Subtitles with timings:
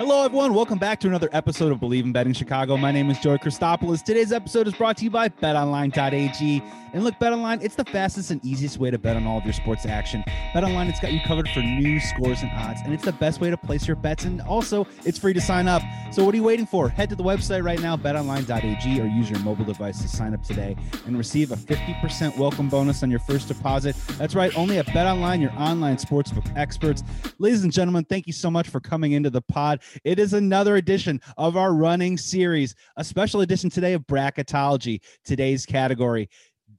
[0.00, 0.54] Hello, everyone.
[0.54, 2.78] Welcome back to another episode of Bleav in Betting Chicago.
[2.78, 4.02] My name is Joey Christopoulos.
[4.02, 6.62] Today's episode is brought to you by BetOnline.ag.
[6.92, 9.52] And look, BetOnline, it's the fastest and easiest way to bet on all of your
[9.52, 10.24] sports action.
[10.54, 13.50] BetOnline, it's got you covered for news, scores, and odds, and it's the best way
[13.50, 14.24] to place your bets.
[14.24, 15.82] And also, it's free to sign up.
[16.10, 16.88] So, what are you waiting for?
[16.88, 20.42] Head to the website right now, BetOnline.ag, or use your mobile device to sign up
[20.42, 23.94] today and receive a 50% welcome bonus on your first deposit.
[24.18, 27.04] That's right, only at BetOnline, your online sportsbook experts.
[27.38, 29.80] Ladies and gentlemen, thank you so much for coming into the pod.
[30.04, 35.00] It is another edition of our running series, a special edition today of bracketology.
[35.24, 36.28] Today's category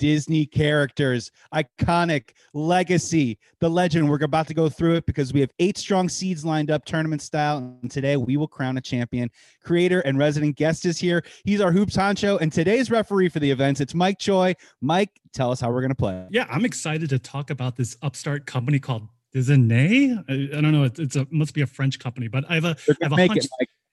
[0.02, 4.10] Disney characters, iconic legacy, the legend.
[4.10, 7.22] We're about to go through it because we have eight strong seeds lined up tournament
[7.22, 7.58] style.
[7.84, 9.30] And today we will crown a champion.
[9.64, 11.24] Creator and resident guest is here.
[11.46, 13.80] He's our hoops honcho and today's referee for the events.
[13.80, 14.56] It's Mike Choi.
[14.82, 16.26] Mike, tell us how we're going to play.
[16.32, 20.14] Yeah, I'm excited to talk about this upstart company called Disney.
[20.30, 20.84] I, I don't know.
[20.84, 23.28] It's, it's a must be a French company, but I have a, I have a
[23.28, 23.38] hunch.
[23.38, 23.50] It,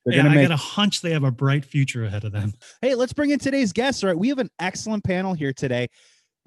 [0.07, 2.55] yeah, I got a hunch they have a bright future ahead of them.
[2.81, 4.03] Hey, let's bring in today's guests.
[4.03, 5.89] All right, we have an excellent panel here today.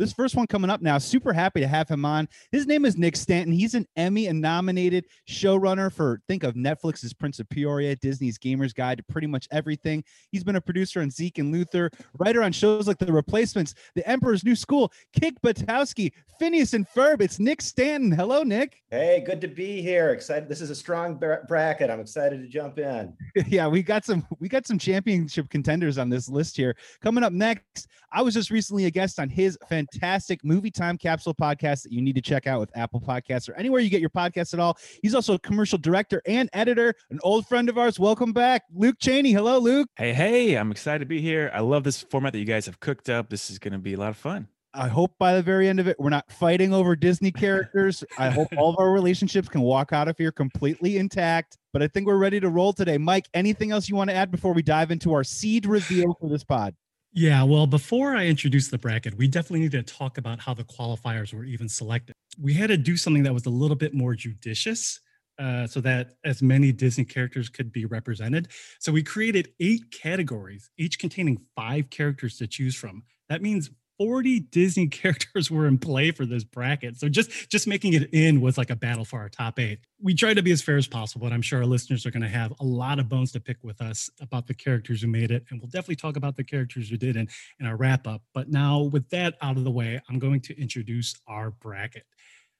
[0.02, 2.28] This first one coming up now, super happy to have him on.
[2.52, 3.54] His name is Nick Stanton.
[3.54, 8.74] He's an Emmy and nominated showrunner for think of Netflix's Prince of Peoria, Disney's Gamer's
[8.74, 10.04] Guide to pretty much everything.
[10.32, 14.10] He's been a producer on Zeke and Luther, writer on shows like The Replacements, The
[14.10, 17.22] Emperor's New School, Kick Buttowski, Phineas and Ferb.
[17.22, 18.12] It's Nick Stanton.
[18.12, 18.82] Hello, Nick.
[18.90, 20.10] Hey, good to be here.
[20.10, 20.50] Excited.
[20.50, 21.92] This is a strong bracket.
[21.92, 23.14] I'm excited to jump in.
[23.48, 26.76] yeah, we got some we got some championship contenders on this list here.
[27.02, 30.98] Coming up next, I was just recently a guest on his fantastic fantastic movie time
[30.98, 34.02] capsule podcast that you need to check out with Apple Podcasts or anywhere you get
[34.02, 34.78] your podcasts at all.
[35.02, 38.00] He's also a commercial director and editor, an old friend of ours.
[38.00, 39.32] Welcome back, Luke Cheney.
[39.32, 39.90] Hello, Luke.
[39.96, 41.52] Hey, hey, I'm excited to be here.
[41.54, 43.30] I love this format that you guys have cooked up.
[43.30, 44.48] This is going to be a lot of fun.
[44.74, 48.06] I hope by the very end of it, we're not fighting over Disney characters.
[48.18, 51.58] I hope all of our relationships can walk out of here completely intact.
[51.74, 52.98] But I think we're ready to roll today.
[52.98, 56.30] Mike, anything else you want to add before we dive into our seed reveal for
[56.30, 56.74] this pod?
[57.14, 60.64] Yeah, well, before I introduce the bracket, we definitely need to talk about how the
[60.64, 62.14] qualifiers were even selected.
[62.40, 65.02] We had to do something that was a little bit more judicious
[65.38, 68.48] uh, so that as many Disney characters could be represented.
[68.80, 73.04] So we created eight categories, each containing five characters to choose from.
[73.28, 76.98] That means 40 Disney characters were in play for this bracket.
[76.98, 79.78] So just just making it in was like a battle for our top eight.
[80.02, 82.24] We tried to be as fair as possible, and I'm sure our listeners are going
[82.24, 85.30] to have a lot of bones to pick with us about the characters who made
[85.30, 85.46] it.
[85.52, 87.30] And we'll definitely talk about the characters who didn't
[87.60, 88.24] in our wrap up.
[88.34, 92.08] But now, with that out of the way, I'm going to introduce our bracket.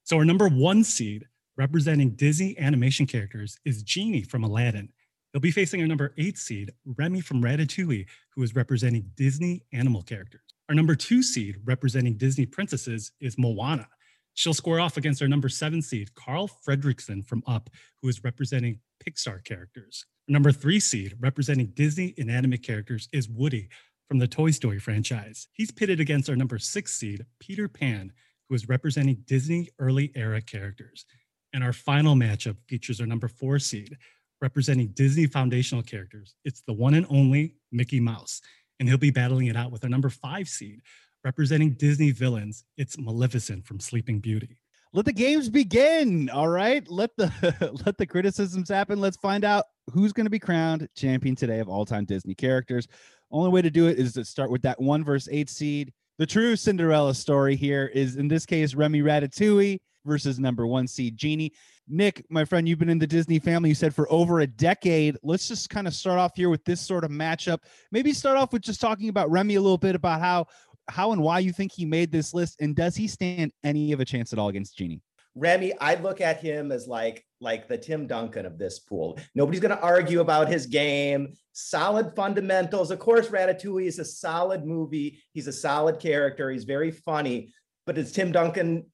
[0.04, 1.26] So our number one seed
[1.58, 4.90] representing Disney animation characters is Genie from Aladdin.
[5.34, 10.04] He'll be facing our number eight seed, Remy from Ratatouille, who is representing Disney animal
[10.04, 10.51] characters.
[10.72, 13.90] Our number two seed, representing Disney princesses, is Moana.
[14.36, 17.70] She'll square off against our number seven seed, Carl Fredricksen from Up,
[18.02, 20.06] who is representing Pixar characters.
[20.30, 23.68] Our number three seed, representing Disney inanimate characters, is Woody
[24.08, 25.50] from the Toy Story franchise.
[25.52, 28.14] He's pitted against our number six seed, Peter Pan,
[28.48, 31.06] who is representing Disney early era characters.
[31.52, 33.98] And our final matchup features our number four seed,
[34.42, 36.34] representing Disney foundational characters.
[36.46, 38.42] It's the one and only Mickey Mouse
[38.82, 40.82] and he'll be battling it out with a number five seed
[41.24, 42.66] representing Disney villains.
[42.78, 44.58] It's Maleficent from Sleeping Beauty.
[44.92, 46.32] Let the games begin.
[46.32, 46.84] All right.
[46.90, 47.32] Let the
[47.86, 49.00] let the criticisms happen.
[49.00, 52.88] Let's find out who's going to be crowned champion today of all-time Disney characters.
[53.30, 55.94] Only way to do it is to start with that one verse eight seed.
[56.18, 61.18] The true Cinderella story here is in this case Remy Ratatouille versus number one seed
[61.18, 61.54] Genie.
[61.92, 65.18] Nick, my friend, you've been in the Disney family, you said for over a decade.
[65.24, 67.60] Let's just kind of start off here with this sort of matchup.
[67.92, 70.46] Maybe start off with just talking about Remy a little bit about how
[70.88, 74.00] how and why you think he made this list and does he stand any of
[74.00, 75.02] a chance at all against Genie?
[75.36, 79.18] Remy, I look at him as like like the Tim Duncan of this pool.
[79.36, 81.34] Nobody's going to argue about his game.
[81.54, 82.92] Solid fundamentals.
[82.92, 85.22] Of course, Ratatouille is a solid movie.
[85.34, 86.52] He's a solid character.
[86.52, 87.52] He's very funny
[87.86, 88.86] but does Tim Duncan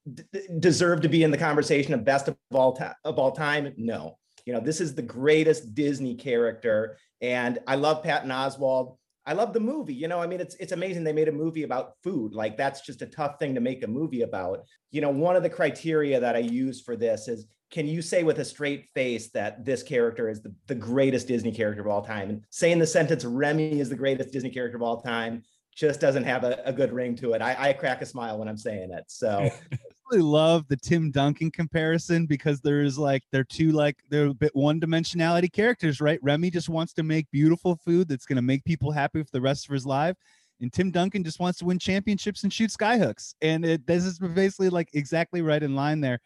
[0.58, 3.72] deserve to be in the conversation of best of all time of all time?
[3.76, 4.18] No.
[4.46, 8.96] You know, this is the greatest Disney character, and I love Patton Oswalt.
[9.26, 9.92] I love the movie.
[9.92, 12.32] You know, I mean, it's it's amazing they made a movie about food.
[12.32, 14.64] Like that's just a tough thing to make a movie about.
[14.90, 18.22] You know, one of the criteria that I use for this is can you say
[18.22, 22.02] with a straight face that this character is the, the greatest Disney character of all
[22.02, 22.30] time?
[22.30, 25.42] And saying the sentence Remy is the greatest Disney character of all time
[25.78, 27.40] just doesn't have a, a good ring to it.
[27.40, 29.04] I, I, crack a smile when I'm saying it.
[29.06, 29.78] So I
[30.10, 34.50] really love the Tim Duncan comparison because there's like they're two like they're a bit
[34.56, 36.18] one dimensionality characters, right?
[36.20, 39.68] Remy just wants to make beautiful food that's gonna make people happy for the rest
[39.68, 40.16] of his life.
[40.60, 43.34] and Tim Duncan just wants to win championships and shoot skyhooks.
[43.40, 46.18] And it, this is basically like exactly right in line there.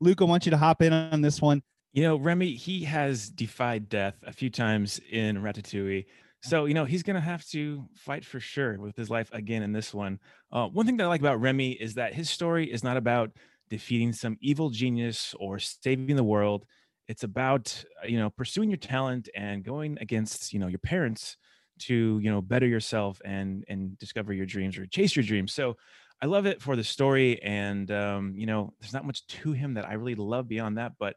[0.00, 1.62] Luke, I want you to hop in on this one.
[1.94, 6.04] You know, Remy, he has defied death a few times in Ratatouille.
[6.42, 9.62] So, you know, he's going to have to fight for sure with his life again
[9.62, 10.20] in this one.
[10.52, 13.32] Uh, one thing that I like about Remy is that his story is not about
[13.68, 16.64] defeating some evil genius or saving the world.
[17.08, 21.36] It's about, uh, you know, pursuing your talent and going against, you know, your parents
[21.80, 25.52] to, you know, better yourself and and discover your dreams or chase your dreams.
[25.52, 25.76] So,
[26.20, 29.74] I love it for the story and um, you know, there's not much to him
[29.74, 31.16] that I really love beyond that, but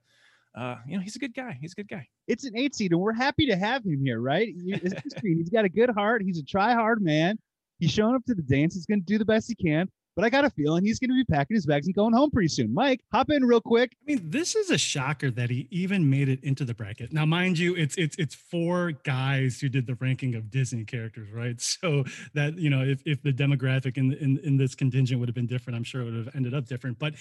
[0.56, 1.58] uh, you know, he's a good guy.
[1.62, 2.08] He's a good guy.
[2.28, 4.54] It's an eight seed, and we're happy to have him here, right?
[5.24, 6.22] He's got a good heart.
[6.24, 7.38] He's a try hard man.
[7.80, 8.74] He's showing up to the dance.
[8.76, 9.88] He's going to do the best he can.
[10.16, 12.32] But I got a feeling he's going to be packing his bags and going home
[12.32, 12.74] pretty soon.
[12.74, 13.96] Mike, hop in real quick.
[14.04, 17.14] I mean, this is a shocker that he even made it into the bracket.
[17.14, 21.32] Now, mind you, it's it's it's four guys who did the ranking of Disney characters,
[21.32, 21.56] right?
[21.82, 22.04] So
[22.34, 25.48] that you know, if if the demographic in in, in this contingent would have been
[25.48, 27.00] different, I'm sure it would have ended up different.
[27.00, 27.14] But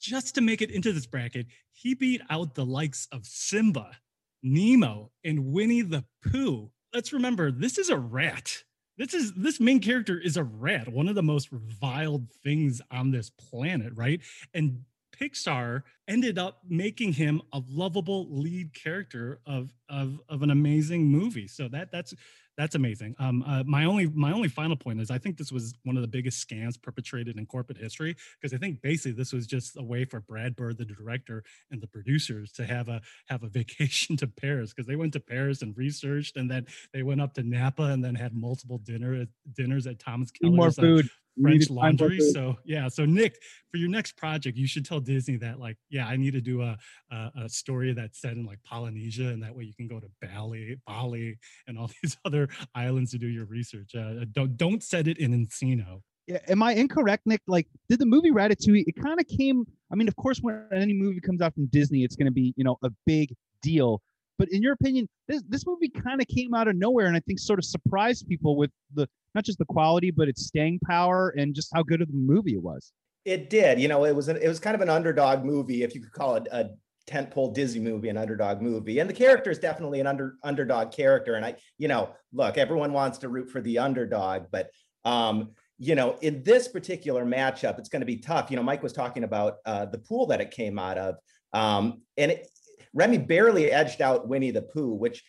[0.00, 3.98] just to make it into this bracket, he beat out the likes of Simba,
[4.42, 6.70] Nemo, and Winnie the Pooh.
[6.94, 8.62] Let's remember, this is a rat.
[8.98, 13.10] This is this main character is a rat, one of the most reviled things on
[13.10, 14.20] this planet, right?
[14.54, 14.84] And
[15.20, 21.46] Pixar ended up making him a lovable lead character of of of an amazing movie.
[21.46, 22.14] So that that's
[22.56, 23.14] that's amazing.
[23.18, 26.02] Um, uh, my only my only final point is I think this was one of
[26.02, 29.82] the biggest scams perpetrated in corporate history because I think basically this was just a
[29.82, 34.16] way for Brad Bird, the director, and the producers to have a have a vacation
[34.18, 37.42] to Paris because they went to Paris and researched, and then they went up to
[37.42, 40.56] Napa and then had multiple dinner dinners at Thomas Keller's.
[40.56, 41.10] More uh, food.
[41.40, 42.20] French Laundry.
[42.20, 43.38] So yeah, so Nick,
[43.70, 46.62] for your next project, you should tell Disney that like, yeah, I need to do
[46.62, 46.78] a
[47.10, 50.08] a, a story that's set in like Polynesia, and that way you can go to
[50.22, 53.94] Bali, Bali, and all these other islands to do your research.
[53.94, 56.02] Uh, don't don't set it in Encino.
[56.26, 57.42] Yeah, am I incorrect, Nick?
[57.46, 58.84] Like, did the movie Ratatouille?
[58.86, 59.64] It kind of came.
[59.92, 62.52] I mean, of course, when any movie comes out from Disney, it's going to be
[62.56, 64.02] you know a big deal.
[64.38, 67.20] But in your opinion, this this movie kind of came out of nowhere, and I
[67.20, 71.28] think sort of surprised people with the not just the quality, but its staying power
[71.36, 72.92] and just how good of a movie it was.
[73.24, 73.78] It did.
[73.78, 76.12] You know, it was an, it was kind of an underdog movie, if you could
[76.12, 76.70] call it a
[77.08, 78.98] tentpole Disney movie, an underdog movie.
[78.98, 81.34] And the character is definitely an under underdog character.
[81.34, 84.70] And I, you know, look, everyone wants to root for the underdog, but
[85.04, 88.50] um, you know, in this particular matchup, it's going to be tough.
[88.50, 91.16] You know, Mike was talking about uh, the pool that it came out of,
[91.52, 92.48] um, and it,
[92.94, 95.22] Remy barely edged out Winnie the Pooh, which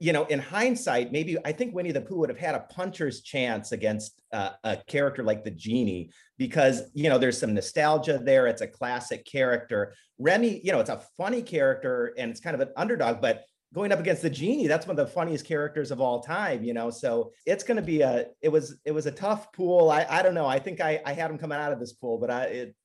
[0.00, 3.20] you know, in hindsight, maybe I think Winnie the Pooh would have had a puncher's
[3.20, 8.46] chance against uh, a character like the genie because you know there's some nostalgia there.
[8.46, 9.94] It's a classic character.
[10.18, 13.92] Remy, you know, it's a funny character and it's kind of an underdog, but going
[13.92, 16.90] up against the genie that's one of the funniest characters of all time you know
[16.90, 20.22] so it's going to be a it was it was a tough pool i i
[20.22, 22.44] don't know i think i i had him coming out of this pool but i
[22.46, 22.76] it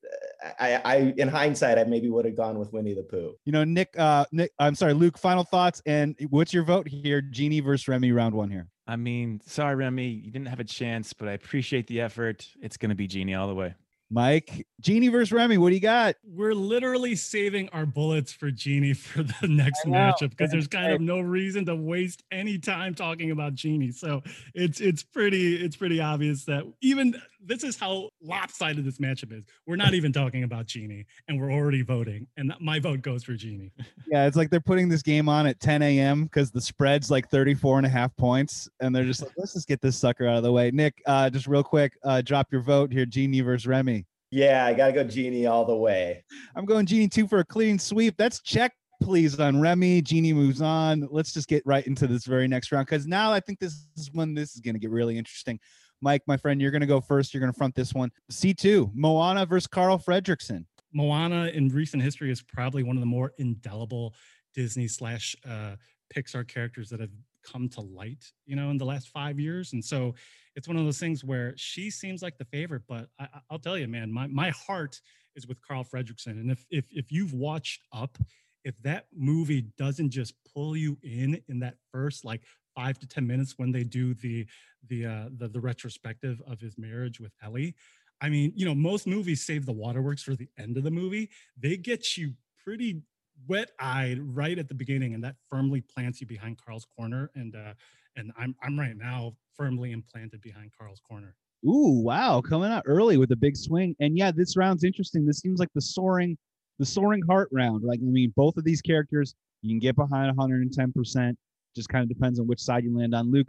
[0.59, 3.63] i i in hindsight i maybe would have gone with winnie the pooh you know
[3.63, 7.87] nick uh nick i'm sorry luke final thoughts and what's your vote here genie versus
[7.87, 11.31] remy round one here I mean, sorry, Remy, you didn't have a chance, but I
[11.31, 12.47] appreciate the effort.
[12.61, 13.73] It's going to be Genie all the way.
[14.11, 16.15] Mike, Genie versus Remy, what do you got?
[16.23, 21.01] We're literally saving our bullets for Genie for the next matchup because there's kind of
[21.01, 23.91] no reason to waste any time talking about Genie.
[23.91, 24.21] So
[24.53, 29.43] it's it's pretty it's pretty obvious that even this is how lopsided this matchup is.
[29.67, 33.33] We're not even talking about Genie, and we're already voting, and my vote goes for
[33.33, 33.71] Genie.
[34.07, 36.25] Yeah, it's like they're putting this game on at 10 a.m.
[36.25, 39.67] because the spread's like 34 and a half points, and they're just like, let's just
[39.67, 40.69] get this sucker out of the way.
[40.69, 44.05] Nick, uh, just real quick, uh, drop your vote here, Genie versus Remy.
[44.29, 46.23] Yeah, I gotta go Genie all the way.
[46.55, 48.15] I'm going Genie two for a clean sweep.
[48.17, 50.01] That's check please on Remy.
[50.01, 51.07] Genie moves on.
[51.11, 54.09] Let's just get right into this very next round because now I think this is
[54.13, 55.59] when this is going to get really interesting.
[56.05, 57.33] Mike, my friend, you're going to go first.
[57.33, 58.11] You're going to front this one.
[58.31, 60.63] C2, Moana versus Carl Fredricksen.
[60.93, 64.13] Moana in recent history is probably one of the more indelible
[64.53, 65.75] Disney slash uh,
[66.15, 67.09] Pixar characters that have
[67.43, 69.73] come to light, you know, in the last five years.
[69.73, 70.13] And so
[70.55, 73.75] it's one of those things where she seems like the favorite, but I, will tell
[73.75, 75.01] you, man, my, my heart
[75.35, 76.39] is with Carl Fredricksen.
[76.39, 78.15] And if, if, if you've watched Up,
[78.63, 82.43] if that movie doesn't just pull you in in that first like
[82.75, 84.45] five to ten minutes when they do the
[84.87, 87.75] the uh, the, the retrospective of his marriage with Ellie.
[88.21, 91.29] I mean, you know, most movies save the waterworks for the end of the movie.
[91.57, 93.01] They get you pretty
[93.47, 97.29] wet-eyed right at the beginning, and that firmly plants you behind Carl's corner.
[97.35, 97.73] And uh,
[98.15, 101.35] and I'm I'm right now firmly implanted behind Carl's corner.
[101.65, 103.95] Ooh, wow, coming out early with a big swing.
[103.99, 105.25] And yeah, this round's interesting.
[105.25, 106.37] This seems like the soaring,
[106.77, 107.83] the soaring heart round.
[107.83, 111.35] Like, I mean, both of these characters, you can get behind 110%.
[111.75, 113.31] Just kind of depends on which side you land on.
[113.31, 113.47] Luke,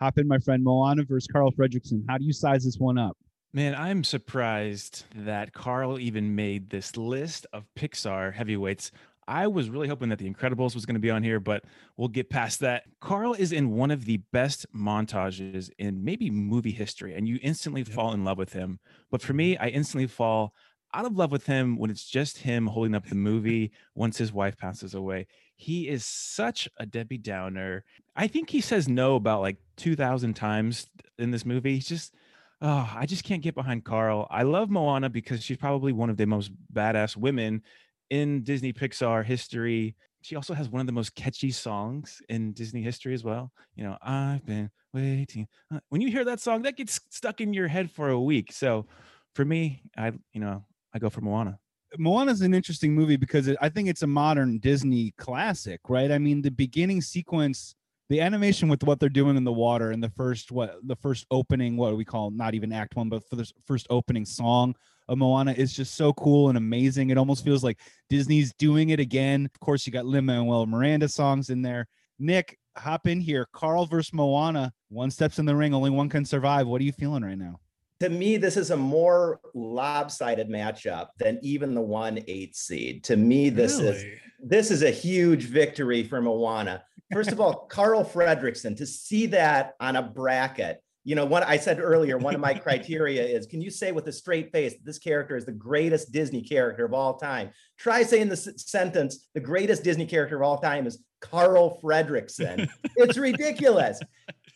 [0.00, 0.62] Hop in, my friend.
[0.62, 2.04] Moana versus Carl Fredricksen.
[2.08, 3.16] How do you size this one up?
[3.52, 8.92] Man, I'm surprised that Carl even made this list of Pixar heavyweights.
[9.26, 11.64] I was really hoping that The Incredibles was going to be on here, but
[11.96, 12.84] we'll get past that.
[13.00, 17.82] Carl is in one of the best montages in maybe movie history, and you instantly
[17.82, 17.88] yep.
[17.88, 18.78] fall in love with him.
[19.10, 19.64] But for me, mm-hmm.
[19.64, 20.54] I instantly fall
[20.94, 24.32] out of love with him when it's just him holding up the movie once his
[24.32, 25.26] wife passes away.
[25.60, 27.84] He is such a Debbie Downer.
[28.14, 30.86] I think he says no about like 2,000 times
[31.18, 31.74] in this movie.
[31.74, 32.14] He's just,
[32.62, 34.28] oh, I just can't get behind Carl.
[34.30, 37.62] I love Moana because she's probably one of the most badass women
[38.08, 39.96] in Disney Pixar history.
[40.22, 43.50] She also has one of the most catchy songs in Disney history as well.
[43.74, 45.48] You know, I've been waiting.
[45.74, 48.52] Uh, when you hear that song, that gets stuck in your head for a week.
[48.52, 48.86] So
[49.34, 51.58] for me, I, you know, I go for Moana.
[51.96, 56.10] Moana is an interesting movie because it, I think it's a modern Disney classic, right?
[56.10, 57.74] I mean, the beginning sequence,
[58.10, 61.26] the animation with what they're doing in the water and the first what the first
[61.30, 64.74] opening, what we call not even act one, but for the first opening song
[65.08, 67.10] of Moana is just so cool and amazing.
[67.10, 69.46] It almost feels like Disney's doing it again.
[69.46, 71.86] Of course, you got Lin Manuel Miranda songs in there.
[72.18, 73.46] Nick, hop in here.
[73.52, 74.72] Carl versus Moana.
[74.88, 76.66] One steps in the ring, only one can survive.
[76.66, 77.60] What are you feeling right now?
[78.00, 83.04] To me, this is a more lopsided matchup than even the one eight seed.
[83.04, 83.88] To me, this really?
[83.88, 86.84] is this is a huge victory for Moana.
[87.12, 90.82] First of all, Carl Fredricksen to see that on a bracket.
[91.04, 94.06] You know, what I said earlier, one of my criteria is can you say with
[94.06, 97.50] a straight face this character is the greatest Disney character of all time?
[97.78, 102.68] Try saying the sentence, the greatest Disney character of all time is Carl Fredricksen.
[102.96, 103.98] it's ridiculous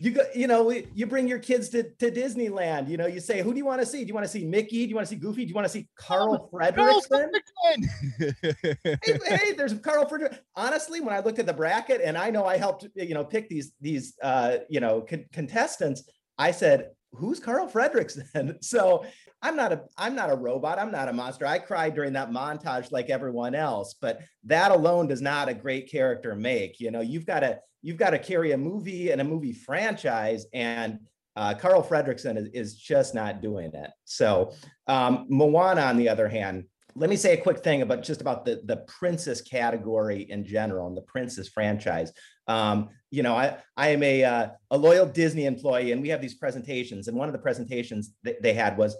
[0.03, 2.89] you go, you know, you bring your kids to, to Disneyland.
[2.89, 4.01] You know, you say, who do you want to see?
[4.01, 4.85] Do you want to see Mickey?
[4.85, 5.45] Do you want to see Goofy?
[5.45, 7.31] Do you want to see Carl oh, Fredricksen?
[9.05, 10.41] hey, hey, there's Carl Fredricksen.
[10.57, 13.49] Honestly, when I looked at the bracket, and I know I helped, you know, pick
[13.49, 16.03] these these uh, you know con- contestants,
[16.37, 18.57] I said, who's Carl Fredricksen?
[18.63, 19.05] So
[19.43, 20.79] I'm not a I'm not a robot.
[20.79, 21.47] I'm not a monster.
[21.47, 25.91] I cried during that montage like everyone else, but that alone does not a great
[25.91, 26.79] character make.
[26.79, 30.47] You know, you've got to you've got to carry a movie and a movie franchise
[30.53, 31.01] and
[31.35, 33.91] uh, Carl Fredricksen is, is just not doing it.
[34.05, 34.53] So
[34.87, 36.65] um, Moana, on the other hand,
[36.95, 40.87] let me say a quick thing about just about the the princess category in general
[40.87, 42.13] and the princess franchise.
[42.47, 46.21] Um, you know, I I am a uh, a loyal Disney employee, and we have
[46.21, 47.09] these presentations.
[47.09, 48.97] And one of the presentations that they had was,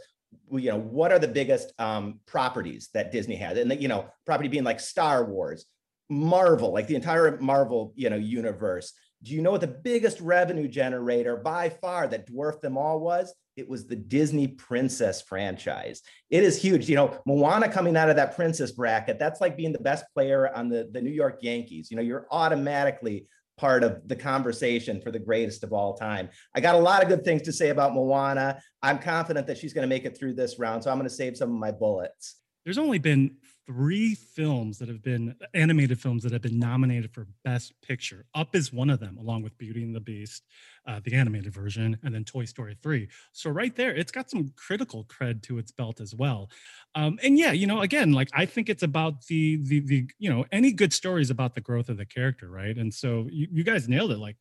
[0.51, 3.59] you know, what are the biggest um, properties that Disney has?
[3.59, 5.65] And you know, property being like Star Wars,
[6.09, 8.93] Marvel, like the entire Marvel, you know, universe.
[9.23, 13.33] Do you know what the biggest revenue generator by far that dwarfed them all was?
[13.57, 16.03] It was the Disney Princess franchise.
[16.31, 16.89] It is huge.
[16.89, 20.55] You know, Moana coming out of that princess bracket, that's like being the best player
[20.55, 21.91] on the, the New York Yankees.
[21.91, 23.27] You know, you're automatically
[23.59, 26.31] part of the conversation for the greatest of all time.
[26.55, 28.61] I got a lot of good things to say about Moana.
[28.83, 30.83] I'm confident that she's going to make it through this round.
[30.83, 32.37] So I'm going to save some of my bullets.
[32.65, 37.27] There's only been three films that have been animated films that have been nominated for
[37.45, 38.25] Best Picture.
[38.35, 40.45] Up is one of them, along with Beauty and the Beast,
[40.87, 43.09] uh, the animated version, and then Toy Story 3.
[43.33, 46.51] So, right there, it's got some critical cred to its belt as well.
[46.95, 50.31] Um, and yeah, you know, again, like I think it's about the, the, the, you
[50.31, 52.77] know, any good story is about the growth of the character, right?
[52.77, 54.19] And so you, you guys nailed it.
[54.19, 54.37] Like,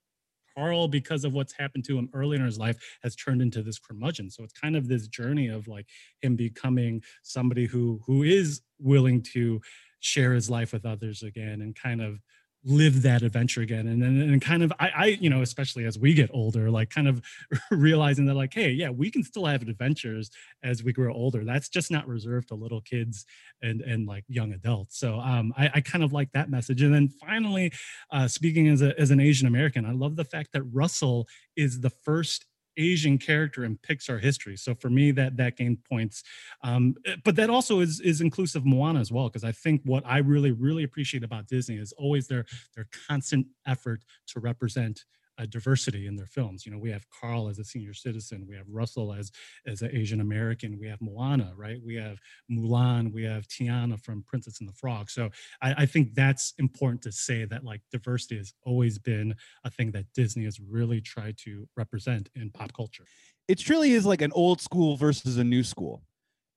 [0.55, 3.79] Carl, because of what's happened to him early in his life, has turned into this
[3.79, 4.29] curmudgeon.
[4.29, 5.87] So it's kind of this journey of like
[6.21, 9.61] him becoming somebody who who is willing to
[9.99, 12.19] share his life with others again and kind of
[12.63, 13.87] live that adventure again.
[13.87, 16.89] And then and kind of I, I you know especially as we get older like
[16.89, 17.21] kind of
[17.71, 20.29] realizing that like hey yeah we can still have adventures
[20.63, 21.43] as we grow older.
[21.43, 23.25] That's just not reserved to little kids
[23.61, 24.99] and and like young adults.
[24.99, 26.81] So um i, I kind of like that message.
[26.81, 27.71] And then finally
[28.11, 31.79] uh speaking as a as an asian american i love the fact that russell is
[31.79, 32.45] the first
[32.77, 34.57] Asian character in Pixar history.
[34.57, 36.23] So for me, that that gained points.
[36.63, 40.03] Um, eh, but that also is is inclusive Moana as well, because I think what
[40.05, 45.05] I really really appreciate about Disney is always their their constant effort to represent
[45.37, 46.65] uh, diversity in their films.
[46.65, 49.31] You know, we have Carl as a senior citizen, we have Russell as
[49.65, 51.79] as an Asian American, we have Moana, right?
[51.83, 52.19] We have
[52.51, 55.09] Mulan, we have Tiana from Princess and the Frog.
[55.09, 55.29] So
[55.61, 59.91] I, I think that's important to say that like diversity has always been a thing
[59.91, 63.05] that Disney has really tried to represent in pop culture.
[63.47, 66.03] It truly is like an old school versus a new school.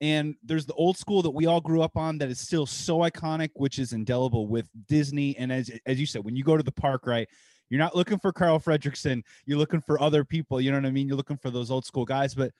[0.01, 2.99] And there's the old school that we all grew up on that is still so
[2.99, 5.37] iconic, which is indelible with Disney.
[5.39, 7.29] And as as you said, when you go to the park, right,
[7.71, 9.23] you're not looking for Carl Fredricksen.
[9.47, 10.61] You're looking for other people.
[10.61, 11.09] You know what I mean?
[11.09, 12.35] You're looking for those old school guys.
[12.35, 12.53] But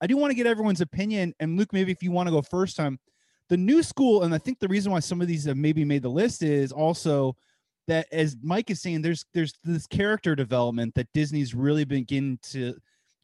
[0.00, 1.34] I do want to get everyone's opinion.
[1.40, 2.98] And Luke, maybe if you want to go first time,
[3.48, 6.02] the new school, and I think the reason why some of these have maybe made
[6.02, 7.36] the list is also
[7.88, 12.74] that as Mike is saying, there's there's this character development that Disney's really begin to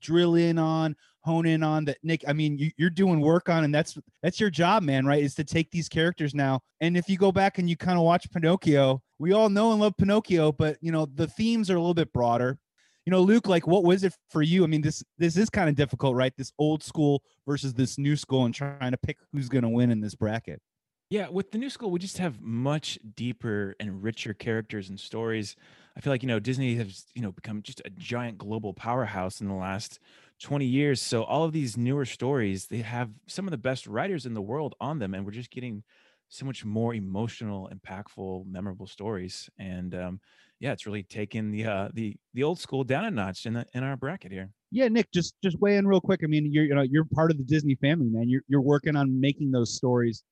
[0.01, 1.85] drill in on, hone in on.
[1.85, 5.07] That Nick, I mean, you, you're doing work on, and that's that's your job, man.
[5.07, 5.23] Right?
[5.23, 8.05] Is to take these characters now, and if you go back and you kind of
[8.05, 11.81] watch Pinocchio, we all know and love Pinocchio, but you know the themes are a
[11.81, 12.59] little bit broader.
[13.07, 14.65] You know, Luke, like, what was it for you?
[14.65, 16.33] I mean, this this is kind of difficult, right?
[16.37, 19.91] This old school versus this new school, and trying to pick who's going to win
[19.91, 20.61] in this bracket.
[21.11, 25.57] Yeah, with the new school, we just have much deeper and richer characters and stories.
[25.97, 29.41] I feel like, you know, Disney has, you know, become just a giant global powerhouse
[29.41, 30.01] in the last
[30.39, 31.01] 20 years.
[31.01, 34.43] So all of these newer stories, they have some of the best writers in the
[34.43, 35.15] world on them.
[35.15, 35.83] And we're just getting
[36.29, 39.49] so much more emotional, impactful, memorable stories.
[39.59, 40.21] And um,
[40.61, 43.67] yeah, it's really taken the uh, the the old school down a notch in the,
[43.73, 44.51] in our bracket here.
[44.71, 46.21] Yeah, Nick, just just weigh in real quick.
[46.23, 48.29] I mean, you're you know you're part of the Disney family, man.
[48.29, 50.23] You're you're working on making those stories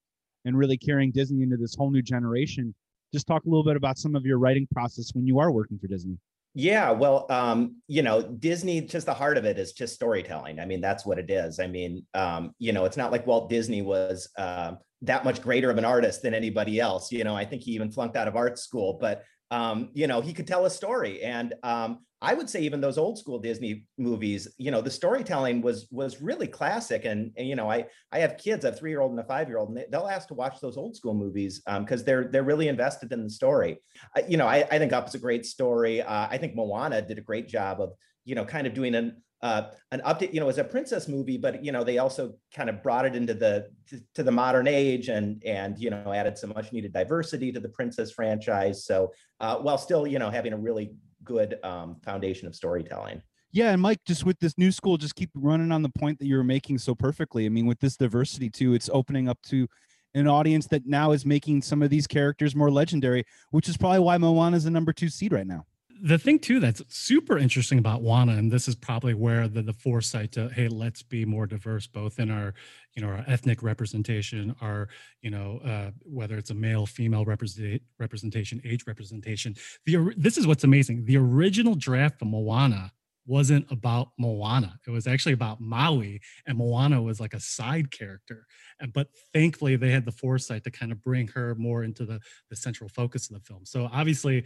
[0.46, 2.74] and really carrying Disney into this whole new generation.
[3.12, 5.78] Just talk a little bit about some of your writing process when you are working
[5.78, 6.16] for Disney.
[6.54, 10.58] Yeah, well, um, you know, Disney, just the heart of it is just storytelling.
[10.58, 11.60] I mean, that's what it is.
[11.60, 14.72] I mean, um, you know, it's not like Walt Disney was uh,
[15.02, 17.12] that much greater of an artist than anybody else.
[17.12, 20.22] You know, I think he even flunked out of art school, but um, you know,
[20.22, 21.22] he could tell a story.
[21.22, 25.60] And um, I would say even those old school Disney movies, you know, the storytelling
[25.60, 27.04] was was really classic.
[27.04, 29.48] And, and you know, I I have kids, have three year old and a five
[29.48, 32.42] year old, and they'll ask to watch those old school movies because um, they're they're
[32.42, 33.78] really invested in the story.
[34.16, 36.00] Uh, you know, I, I think Up is a great story.
[36.00, 37.92] Uh, I think Moana did a great job of
[38.24, 41.36] you know kind of doing an uh, an update, you know, as a princess movie,
[41.36, 44.66] but you know, they also kind of brought it into the to, to, the modern
[44.66, 48.86] age and and you know added some much needed diversity to the princess franchise.
[48.86, 50.94] So uh, while still you know having a really
[51.26, 53.20] good um, foundation of storytelling.
[53.52, 56.26] Yeah, and Mike, just with this new school, just keep running on the point that
[56.26, 57.46] you were making so perfectly.
[57.46, 59.68] I mean, with this diversity too, it's opening up to
[60.14, 63.98] an audience that now is making some of these characters more legendary, which is probably
[63.98, 65.66] why Moana is the number two seed right now
[66.02, 69.72] the thing too that's super interesting about Moana, and this is probably where the, the
[69.72, 72.54] foresight to hey, let's be more diverse, both in our
[72.94, 74.88] you know our ethnic representation, our
[75.22, 79.54] you know uh, whether it's a male female represent, representation, age representation.
[79.84, 81.04] The this is what's amazing.
[81.04, 82.92] The original draft of Moana
[83.26, 84.78] wasn't about Moana.
[84.86, 88.46] It was actually about Maui, and Moana was like a side character.
[88.80, 92.20] And but thankfully, they had the foresight to kind of bring her more into the
[92.50, 93.64] the central focus of the film.
[93.64, 94.44] So obviously,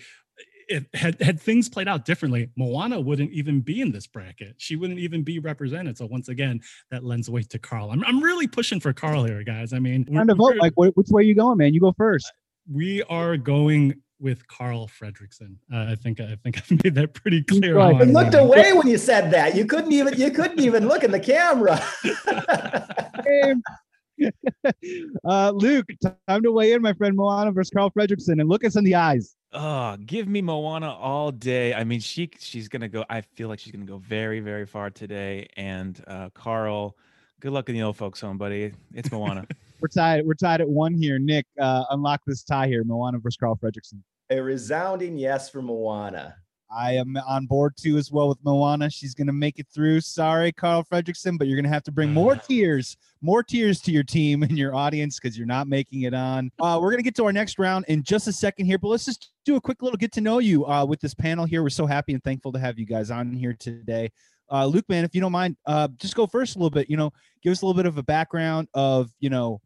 [0.70, 4.54] if had had things played out differently, Moana wouldn't even be in this bracket.
[4.56, 5.98] She wouldn't even be represented.
[5.98, 7.90] So once again, that lends weight to Carl.
[7.90, 9.72] I'm, I'm really pushing for Carl here, guys.
[9.72, 10.56] I mean, trying to vote.
[10.58, 11.74] Like, which way are you going, man?
[11.74, 12.32] You go first.
[12.72, 15.56] We are going with Carl Fredricksen.
[15.72, 17.78] Uh, I think I think I've made that pretty clear.
[17.78, 19.56] You looked away when you said that.
[19.56, 21.82] You couldn't even you couldn't even look in the camera.
[25.24, 25.86] uh, Luke,
[26.28, 28.94] time to weigh in, my friend Moana versus Carl Fredricksen, and look us in the
[28.94, 29.34] eyes.
[29.52, 31.74] Oh, give me Moana all day.
[31.74, 33.04] I mean, she she's gonna go.
[33.10, 35.48] I feel like she's gonna go very, very far today.
[35.56, 36.96] And uh, Carl,
[37.40, 38.72] good luck in the old folks home, buddy.
[38.94, 39.46] It's Moana.
[39.80, 40.24] we're tied.
[40.24, 41.18] We're tied at one here.
[41.18, 42.84] Nick, uh, unlock this tie here.
[42.84, 44.00] Moana versus Carl Fredricksen.
[44.30, 46.36] A resounding yes for Moana.
[46.70, 48.90] I am on board too as well with Moana.
[48.90, 50.00] She's going to make it through.
[50.00, 53.90] Sorry, Carl Fredricksen, but you're going to have to bring more tears, more tears to
[53.90, 56.50] your team and your audience because you're not making it on.
[56.60, 58.88] Uh, we're going to get to our next round in just a second here, but
[58.88, 61.62] let's just do a quick little get to know you uh, with this panel here.
[61.62, 64.10] We're so happy and thankful to have you guys on here today.
[64.50, 66.90] Uh, Luke, man, if you don't mind, uh, just go first a little bit.
[66.90, 69.60] You know, give us a little bit of a background of you know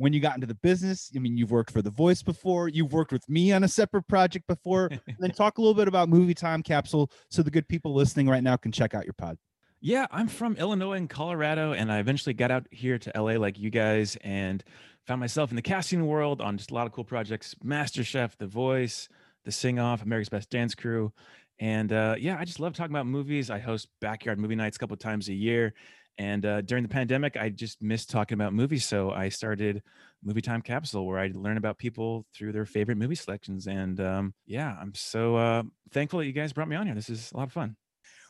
[0.00, 1.12] when you got into the business.
[1.14, 4.08] I mean, you've worked for The Voice before, you've worked with me on a separate
[4.08, 4.86] project before.
[4.90, 8.26] and then talk a little bit about Movie Time Capsule so the good people listening
[8.26, 9.36] right now can check out your pod.
[9.82, 13.58] Yeah, I'm from Illinois and Colorado, and I eventually got out here to LA like
[13.58, 14.64] you guys and
[15.06, 18.46] found myself in the casting world on just a lot of cool projects MasterChef, The
[18.46, 19.06] Voice,
[19.44, 21.12] The Sing Off, America's Best Dance Crew.
[21.58, 23.50] And uh, yeah, I just love talking about movies.
[23.50, 25.74] I host backyard movie nights a couple times a year.
[26.20, 28.84] And uh, during the pandemic, I just missed talking about movies.
[28.84, 29.82] So I started
[30.22, 33.66] Movie Time Capsule, where I learn about people through their favorite movie selections.
[33.66, 36.94] And um, yeah, I'm so uh, thankful that you guys brought me on here.
[36.94, 37.74] This is a lot of fun.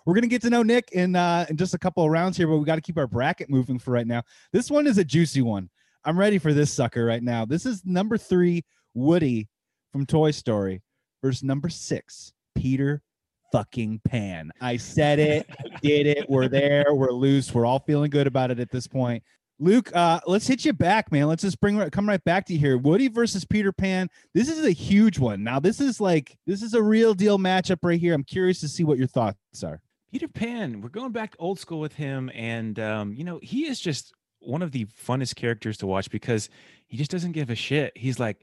[0.07, 2.47] We're gonna get to know Nick in uh, in just a couple of rounds here,
[2.47, 4.23] but we got to keep our bracket moving for right now.
[4.53, 5.69] This one is a juicy one.
[6.05, 7.45] I'm ready for this sucker right now.
[7.45, 9.49] This is number three, Woody
[9.93, 10.81] from Toy Story,
[11.25, 13.03] versus number six, Peter
[13.53, 14.51] fucking pan.
[14.61, 15.49] I said it,
[15.83, 16.29] did it.
[16.29, 19.23] We're there, we're loose, we're all feeling good about it at this point.
[19.63, 21.27] Luke, uh, let's hit you back, man.
[21.27, 22.79] Let's just bring come right back to you here.
[22.79, 24.09] Woody versus Peter Pan.
[24.33, 25.45] This is a huge one.
[25.45, 28.15] Now, this is like this is a real deal matchup right here.
[28.15, 29.83] I'm curious to see what your thoughts are.
[30.13, 33.79] Peter Pan, we're going back old school with him, and um, you know he is
[33.79, 36.49] just one of the funnest characters to watch because
[36.89, 37.93] he just doesn't give a shit.
[37.95, 38.43] He's like,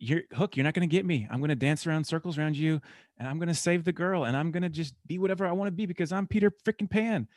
[0.00, 1.28] you're hook you're not going to get me.
[1.30, 2.80] I'm going to dance around circles around you
[3.18, 5.52] and i'm going to save the girl and i'm going to just be whatever i
[5.52, 7.28] want to be because i'm peter freaking pan.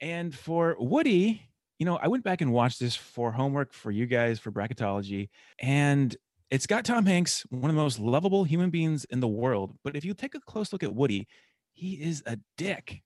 [0.00, 4.06] And for woody you know i went back and watched this for homework for you
[4.06, 5.28] guys for bracketology
[5.60, 6.16] and
[6.50, 9.96] it's got tom hanks one of the most lovable human beings in the world but
[9.96, 11.26] if you take a close look at woody
[11.72, 13.02] he is a dick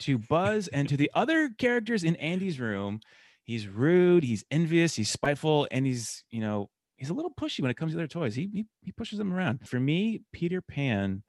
[0.00, 3.00] to buzz and to the other characters in andy's room.
[3.42, 7.70] He's rude he's envious he's spiteful and he's you know he's a little pushy when
[7.70, 8.34] it comes to their toys.
[8.34, 9.66] He, he he pushes them around.
[9.66, 11.22] For me, Peter Pan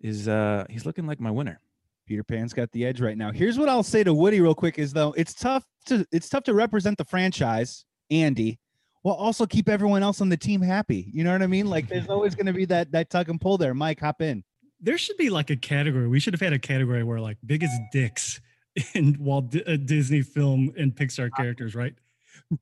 [0.00, 1.60] is uh he's looking like my winner.
[2.06, 3.32] Peter Pan's got the edge right now.
[3.32, 6.44] Here's what I'll say to Woody real quick is though it's tough to it's tough
[6.44, 8.60] to represent the franchise, Andy,
[9.02, 11.10] while also keep everyone else on the team happy.
[11.12, 11.66] You know what I mean?
[11.66, 13.74] Like there's always going to be that that tug and pull there.
[13.74, 14.44] Mike, hop in.
[14.80, 16.06] There should be like a category.
[16.06, 18.40] We should have had a category where like biggest dicks
[18.94, 21.94] in Walt D- uh, Disney film and Pixar characters, right?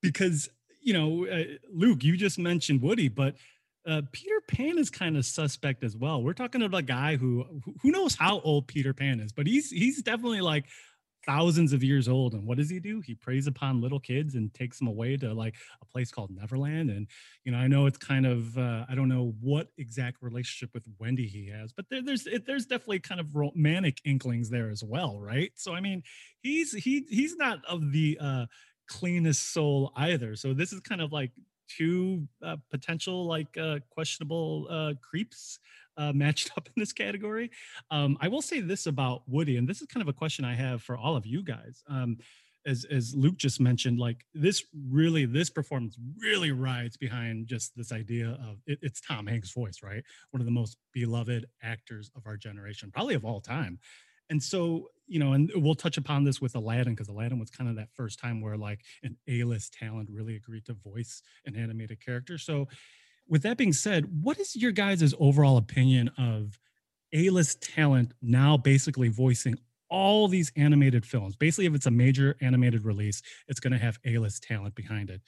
[0.01, 0.49] Because
[0.85, 3.35] you know, uh, Luke, you just mentioned Woody, but
[3.87, 6.23] uh, Peter Pan is kind of suspect as well.
[6.23, 7.45] We're talking about a guy who
[7.83, 10.67] who knows how old Peter Pan is, but he's he's definitely like
[11.27, 12.35] thousands of years old.
[12.35, 13.01] And what does he do?
[13.01, 16.91] He preys upon little kids and takes them away to like a place called Neverland.
[16.91, 17.07] And
[17.45, 20.85] you know, I know it's kind of uh, I don't know what exact relationship with
[20.99, 24.83] Wendy he has, but there, there's it, there's definitely kind of romantic inklings there as
[24.85, 25.53] well, right?
[25.57, 26.03] So I mean,
[26.43, 28.47] he's he he's not of the uh,
[28.99, 30.37] cleanest soul either.
[30.37, 31.33] So this is kind of like
[31.69, 35.59] two uh, potential like uh, questionable uh, creeps
[35.97, 37.51] uh, matched up in this category.
[37.91, 40.55] Um, I will say this about Woody, and this is kind of a question I
[40.55, 41.83] have for all of you guys.
[41.89, 42.19] Um,
[42.67, 47.93] as as Luke just mentioned, like this really this performance really rides behind just this
[47.93, 50.03] idea of it, it's Tom Hanks' voice, right?
[50.31, 53.79] One of the most beloved actors of our generation, probably of all time.
[54.31, 57.69] And so, you know, and we'll touch upon this with Aladdin because Aladdin was kind
[57.69, 62.05] of that first time where like an A-list talent really agreed to voice an animated
[62.05, 62.39] character.
[62.39, 62.69] So,
[63.29, 66.59] with that being said, what is your guys' overall opinion of
[67.13, 69.57] A-list talent now basically voicing
[69.89, 71.37] all these animated films?
[71.37, 75.23] Basically, if it's a major animated release, it's going to have A-list talent behind it.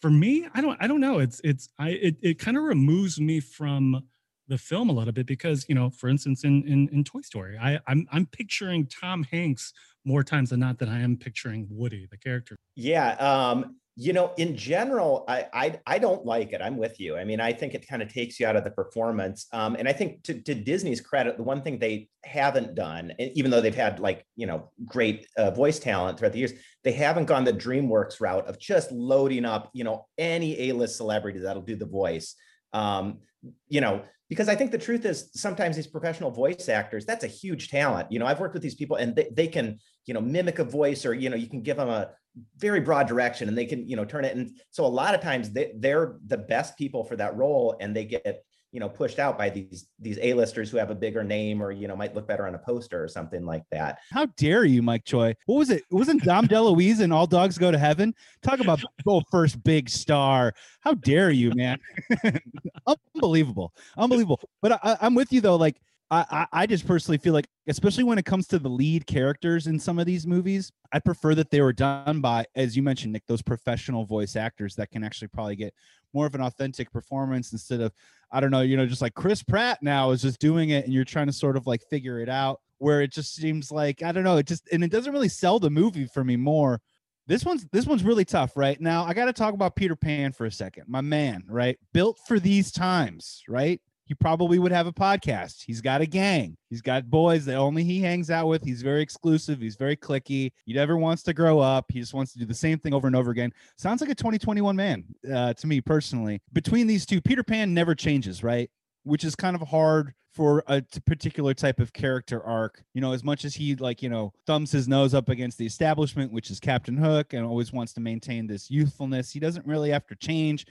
[0.00, 1.20] For me, I don't, I don't know.
[1.20, 4.02] It's, it's, I, it, it kind of removes me from
[4.48, 7.58] the film a little bit because you know for instance in in, in toy story
[7.58, 9.72] i I'm, I'm picturing tom hanks
[10.04, 12.56] more times than not than i am picturing woody the character.
[12.74, 16.60] Yeah um you know in general I, I i don't like it.
[16.60, 17.16] I'm with you.
[17.16, 19.88] I mean i think it kind of takes you out of the performance um and
[19.88, 23.74] i think to, to disney's credit the one thing they haven't done even though they've
[23.74, 26.52] had like you know great uh, voice talent throughout the years
[26.84, 31.40] they haven't gone the dreamworks route of just loading up you know any a-list celebrity
[31.40, 32.34] that'll do the voice.
[32.72, 33.20] Um
[33.68, 37.28] you know because I think the truth is sometimes these professional voice actors, that's a
[37.28, 38.10] huge talent.
[38.10, 40.64] You know, I've worked with these people and they, they can, you know, mimic a
[40.64, 42.10] voice or, you know, you can give them a
[42.58, 44.36] very broad direction and they can, you know, turn it.
[44.36, 47.94] And so a lot of times they, they're the best people for that role and
[47.94, 48.44] they get,
[48.76, 51.88] you know pushed out by these these a-listers who have a bigger name or you
[51.88, 54.00] know might look better on a poster or something like that.
[54.12, 55.34] How dare you mike choi?
[55.46, 55.84] What was it?
[55.90, 58.14] Wasn't dom deluise and all dogs go to heaven?
[58.42, 60.52] Talk about oh first big star.
[60.80, 61.78] How dare you man?
[63.14, 63.72] Unbelievable.
[63.96, 64.40] Unbelievable.
[64.60, 65.56] But I, i'm with you though.
[65.56, 69.66] Like I, I just personally feel like, especially when it comes to the lead characters
[69.66, 73.12] in some of these movies, I prefer that they were done by, as you mentioned,
[73.12, 75.74] Nick, those professional voice actors that can actually probably get
[76.16, 77.92] more of an authentic performance instead of
[78.32, 80.92] I don't know, you know, just like Chris Pratt now is just doing it and
[80.92, 84.12] you're trying to sort of like figure it out where it just seems like I
[84.12, 86.80] don't know, it just and it doesn't really sell the movie for me more.
[87.26, 88.80] This one's this one's really tough, right?
[88.80, 90.84] Now I got to talk about Peter Pan for a second.
[90.88, 91.78] My man, right?
[91.92, 93.80] Built for these times, right?
[94.06, 95.64] He probably would have a podcast.
[95.66, 96.56] He's got a gang.
[96.70, 98.62] He's got boys that only he hangs out with.
[98.64, 99.60] He's very exclusive.
[99.60, 100.52] He's very cliquey.
[100.64, 101.86] He never wants to grow up.
[101.90, 103.52] He just wants to do the same thing over and over again.
[103.76, 106.40] Sounds like a 2021 man uh, to me personally.
[106.52, 108.70] Between these two, Peter Pan never changes, right?
[109.02, 112.84] Which is kind of hard for a particular type of character arc.
[112.94, 115.66] You know, as much as he like, you know, thumbs his nose up against the
[115.66, 119.90] establishment, which is Captain Hook, and always wants to maintain this youthfulness, he doesn't really
[119.90, 120.66] have to change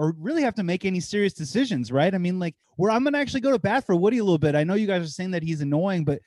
[0.00, 2.14] or really have to make any serious decisions, right?
[2.14, 4.54] I mean, like where I'm gonna actually go to bat for Woody a little bit.
[4.54, 6.20] I know you guys are saying that he's annoying, but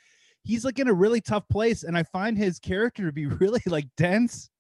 [0.44, 3.64] he's like in a really tough place, and I find his character to be really
[3.66, 4.52] like dense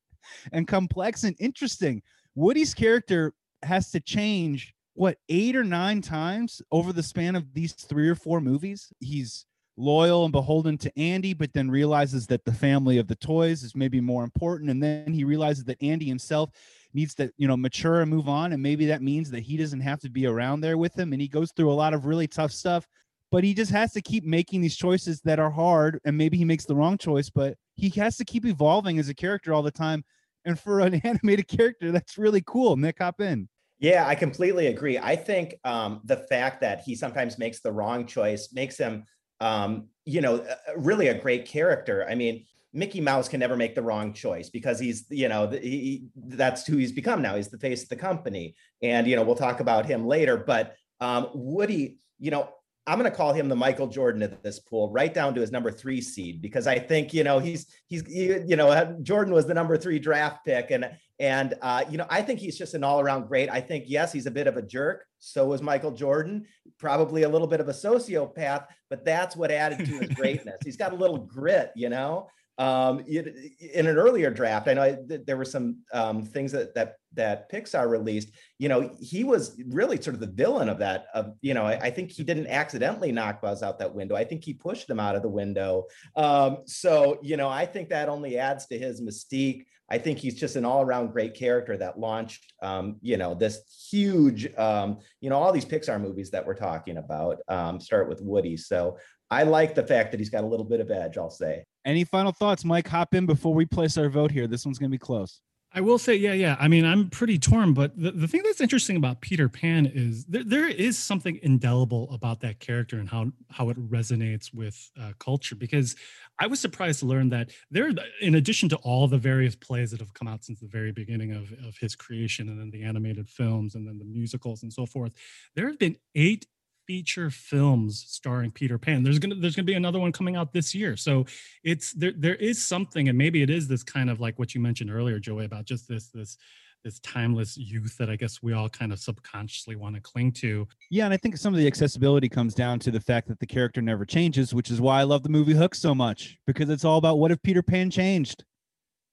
[0.52, 2.02] and complex and interesting.
[2.34, 7.74] Woody's character has to change what eight or nine times over the span of these
[7.74, 8.92] three or four movies.
[9.00, 9.46] He's
[9.78, 13.76] loyal and beholden to Andy, but then realizes that the family of the toys is
[13.76, 14.72] maybe more important.
[14.72, 16.50] And then he realizes that Andy himself
[16.94, 19.82] needs to you know mature and move on and maybe that means that he doesn't
[19.82, 22.28] have to be around there with him and he goes through a lot of really
[22.28, 22.88] tough stuff
[23.32, 26.46] but he just has to keep making these choices that are hard and maybe he
[26.46, 29.72] makes the wrong choice but he has to keep evolving as a character all the
[29.72, 30.04] time
[30.46, 33.48] and for an animated character that's really cool nick hop in
[33.80, 34.98] Yeah, I completely agree.
[34.98, 39.04] I think um, the fact that he sometimes makes the wrong choice makes him,
[39.42, 40.46] um, you know,
[40.78, 42.08] really a great character.
[42.10, 46.08] I mean, Mickey Mouse can never make the wrong choice because he's, you know, he,
[46.16, 47.36] that's who he's become now.
[47.36, 50.38] He's the face of the company, and you know, we'll talk about him later.
[50.38, 52.50] But um, Woody, you know,
[52.86, 55.52] I'm going to call him the Michael Jordan of this pool, right down to his
[55.52, 59.54] number three seed, because I think you know he's he's you know Jordan was the
[59.54, 63.00] number three draft pick, and and uh, you know I think he's just an all
[63.00, 63.50] around great.
[63.52, 65.06] I think yes, he's a bit of a jerk.
[65.20, 66.46] So was Michael Jordan,
[66.80, 70.58] probably a little bit of a sociopath, but that's what added to his greatness.
[70.66, 72.28] he's got a little grit, you know
[72.58, 77.52] um, in an earlier draft, I know there were some um, things that that that
[77.52, 78.30] Pixar released.
[78.60, 81.08] You know, he was really sort of the villain of that.
[81.14, 84.16] Of you know, I, I think he didn't accidentally knock Buzz out that window.
[84.16, 85.86] I think he pushed him out of the window.
[86.16, 89.66] Um, so you know, I think that only adds to his mystique.
[89.90, 93.62] I think he's just an all-around great character that launched, um, you know, this
[93.92, 98.22] huge, um, you know, all these Pixar movies that we're talking about um, start with
[98.22, 98.58] Woody.
[98.58, 98.98] So
[99.30, 101.18] I like the fact that he's got a little bit of edge.
[101.18, 101.66] I'll say.
[101.86, 102.88] Any final thoughts, Mike?
[102.88, 104.48] Hop in before we place our vote here.
[104.48, 105.42] This one's going to be close.
[105.76, 106.56] I will say, yeah, yeah.
[106.60, 110.24] I mean, I'm pretty torn, but the, the thing that's interesting about Peter Pan is
[110.26, 115.14] there, there is something indelible about that character and how how it resonates with uh,
[115.18, 115.56] culture.
[115.56, 115.96] Because
[116.38, 117.92] I was surprised to learn that there,
[118.22, 121.32] in addition to all the various plays that have come out since the very beginning
[121.32, 124.86] of, of his creation, and then the animated films, and then the musicals, and so
[124.86, 125.14] forth,
[125.56, 126.46] there have been eight
[126.88, 129.04] feature films starring Peter Pan.
[129.04, 130.96] There's gonna there's gonna be another one coming out this year.
[130.98, 131.26] So
[131.64, 134.62] it's there there is something, and maybe it is this kind of like what you
[134.62, 136.38] mentioned earlier, Joey, about just this this
[136.84, 140.68] this timeless youth that I guess we all kind of subconsciously want to cling to.
[140.92, 143.48] Yeah, and I think some of the accessibility comes down to the fact that the
[143.48, 146.84] character never changes, which is why I love the movie Hook so much because it's
[146.84, 148.44] all about what if Peter Pan changed,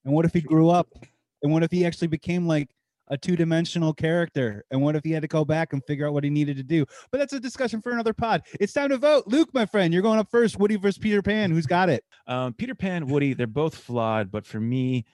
[0.03, 0.89] and what if he grew up,
[1.43, 2.67] and what if he actually became like
[3.11, 6.23] a two-dimensional character and what if he had to go back and figure out what
[6.23, 6.85] he needed to do?
[7.11, 8.41] But that's a discussion for another pod.
[8.59, 9.25] It's time to vote.
[9.27, 10.57] Luke my friend you're going up first.
[10.57, 11.51] Woody versus peter pan.
[11.51, 12.03] Who's got it?
[12.25, 15.05] Um, peter pan woody they're both flawed but for me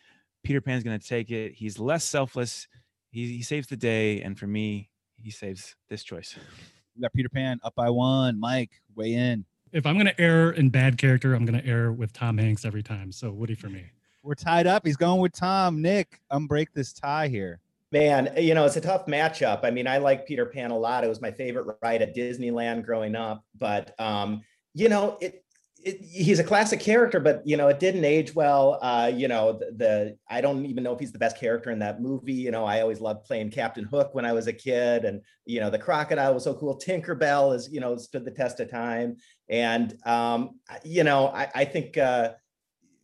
[0.43, 1.53] peter pan's going to take it.
[1.53, 2.67] He's less selfless.
[3.09, 6.35] He, he saves the day and for me he saves this choice.
[6.95, 8.39] We got peter pan up by one.
[8.39, 9.43] Mike weigh in.
[9.71, 12.63] If i'm going to err in bad character i'm going to err with tom hanks
[12.63, 13.11] every time.
[13.11, 13.85] So woody for me.
[14.21, 14.85] We're tied up.
[14.85, 15.81] He's going with tom.
[15.81, 17.59] Nick unbreak this tie here
[17.91, 19.61] Man, you know, it's a tough matchup.
[19.63, 21.05] I mean, I like Peter Pan a lot.
[21.05, 23.43] It was my favorite ride at Disneyland growing up.
[23.57, 24.41] But um,
[24.73, 25.45] you know, it,
[25.81, 28.77] it he's a classic character, but you know, it didn't age well.
[28.81, 31.79] Uh, you know, the, the, I don't even know if he's the best character in
[31.79, 32.33] that movie.
[32.33, 35.61] You know, I always loved playing Captain Hook when I was a kid, and you
[35.61, 36.77] know, the crocodile was so cool.
[36.77, 39.15] Tinkerbell is, you know, stood the test of time.
[39.47, 42.33] And um, you know, I, I think uh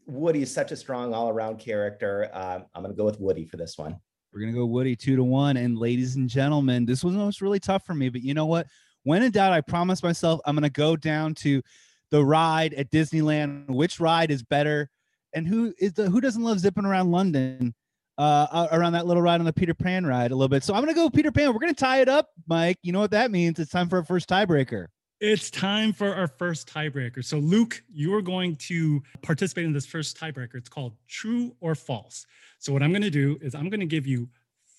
[0.05, 2.29] Woody is such a strong all-around character.
[2.33, 3.95] Uh, I'm gonna go with Woody for this one.
[4.33, 5.57] We're gonna go Woody two to one.
[5.57, 8.67] And ladies and gentlemen, this was almost really tough for me, but you know what?
[9.03, 11.61] When in doubt, I promised myself I'm gonna go down to
[12.09, 13.69] the ride at Disneyland.
[13.69, 14.89] Which ride is better?
[15.35, 17.75] And who is the who doesn't love zipping around London?
[18.15, 20.63] Uh, around that little ride on the Peter Pan ride a little bit.
[20.63, 21.51] So I'm gonna go Peter Pan.
[21.51, 22.77] We're gonna tie it up, Mike.
[22.83, 23.59] You know what that means?
[23.59, 24.87] It's time for a first tiebreaker.
[25.25, 27.23] It's time for our first tiebreaker.
[27.23, 30.55] So, Luke, you are going to participate in this first tiebreaker.
[30.55, 32.25] It's called true or false.
[32.59, 34.27] So, what I'm going to do is I'm going to give you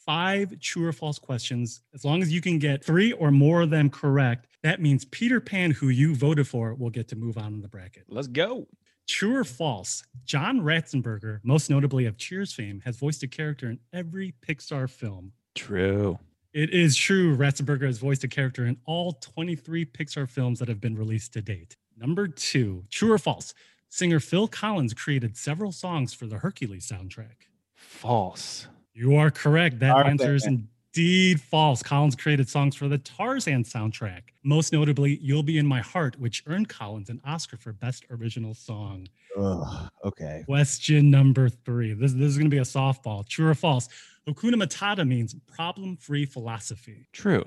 [0.04, 1.80] five true or false questions.
[1.94, 5.40] As long as you can get three or more of them correct, that means Peter
[5.40, 8.04] Pan, who you voted for, will get to move on in the bracket.
[8.10, 8.66] Let's go.
[9.08, 10.04] True or false?
[10.26, 15.32] John Ratzenberger, most notably of Cheers fame, has voiced a character in every Pixar film.
[15.54, 16.18] True.
[16.54, 17.36] It is true.
[17.36, 21.42] Ratzenberger has voiced a character in all 23 Pixar films that have been released to
[21.42, 21.76] date.
[21.98, 23.54] Number two, true or false?
[23.88, 27.48] Singer Phil Collins created several songs for the Hercules soundtrack.
[27.74, 28.68] False.
[28.92, 29.80] You are correct.
[29.80, 30.46] That answer is
[30.94, 31.82] indeed false.
[31.82, 36.42] Collins created songs for the Tarzan soundtrack, most notably You'll Be in My Heart, which
[36.46, 39.08] earned Collins an Oscar for Best Original Song.
[39.36, 40.42] Ugh, okay.
[40.46, 41.94] Question number three.
[41.94, 43.26] This, this is going to be a softball.
[43.26, 43.88] True or false?
[44.28, 47.08] Hakuna Matata means problem-free philosophy.
[47.12, 47.44] True.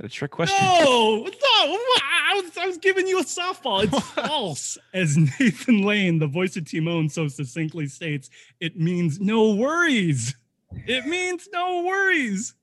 [0.00, 0.64] Got a trick question.
[0.64, 3.84] No, no, I was, I was giving you a softball.
[3.84, 4.78] It's false.
[4.94, 10.34] As Nathan Lane, the voice of Timon, so succinctly states, it means no worries.
[10.86, 12.54] It means no worries.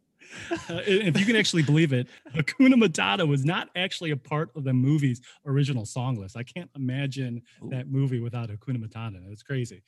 [0.70, 4.64] Uh, if you can actually believe it, Hakuna Matata was not actually a part of
[4.64, 6.36] the movie's original song list.
[6.38, 7.70] I can't imagine Ooh.
[7.70, 9.22] that movie without Hakuna Matata.
[9.32, 9.84] It's crazy.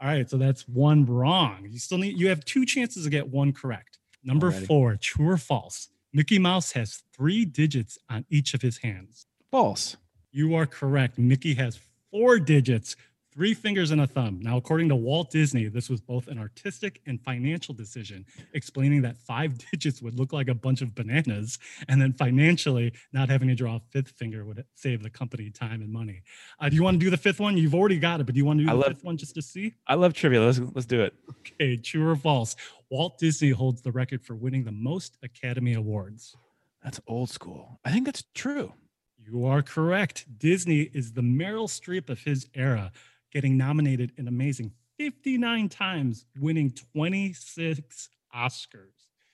[0.00, 1.66] All right, so that's one wrong.
[1.68, 3.98] You still need you have two chances to get one correct.
[4.24, 4.66] Number Alrighty.
[4.66, 5.88] four, true or false?
[6.12, 9.26] Mickey Mouse has three digits on each of his hands.
[9.50, 9.96] False.
[10.30, 11.18] You are correct.
[11.18, 11.78] Mickey has
[12.10, 12.96] four digits,
[13.32, 14.40] three fingers and a thumb.
[14.42, 19.16] Now, according to Walt Disney, this was both an artistic and financial decision, explaining that
[19.16, 23.54] five digits would look like a bunch of bananas, and then financially, not having to
[23.54, 26.22] draw a fifth finger would save the company time and money.
[26.60, 27.56] Uh, do you want to do the fifth one?
[27.56, 29.16] You've already got it, but do you want to do I the love- fifth one
[29.16, 29.74] just to see?
[29.86, 30.40] I love trivia.
[30.42, 31.14] Let's let's do it.
[31.30, 32.54] Okay, true or false?
[32.90, 36.36] Walt Disney holds the record for winning the most Academy Awards.
[36.84, 37.80] That's old school.
[37.84, 38.74] I think that's true.
[39.16, 40.26] You are correct.
[40.38, 42.90] Disney is the Meryl Streep of his era,
[43.32, 48.76] getting nominated an amazing 59 times, winning 26 Oscars.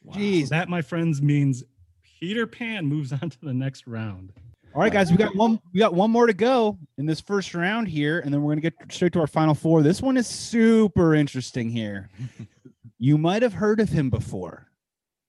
[0.02, 0.14] Wow.
[0.14, 0.48] Jeez.
[0.48, 1.64] That, my friends, means
[2.02, 4.32] Peter Pan moves on to the next round.
[4.74, 5.58] All right, guys, we got one.
[5.72, 8.60] We got one more to go in this first round here, and then we're gonna
[8.60, 9.82] get straight to our final four.
[9.82, 12.10] This one is super interesting here.
[12.98, 14.68] you might have heard of him before.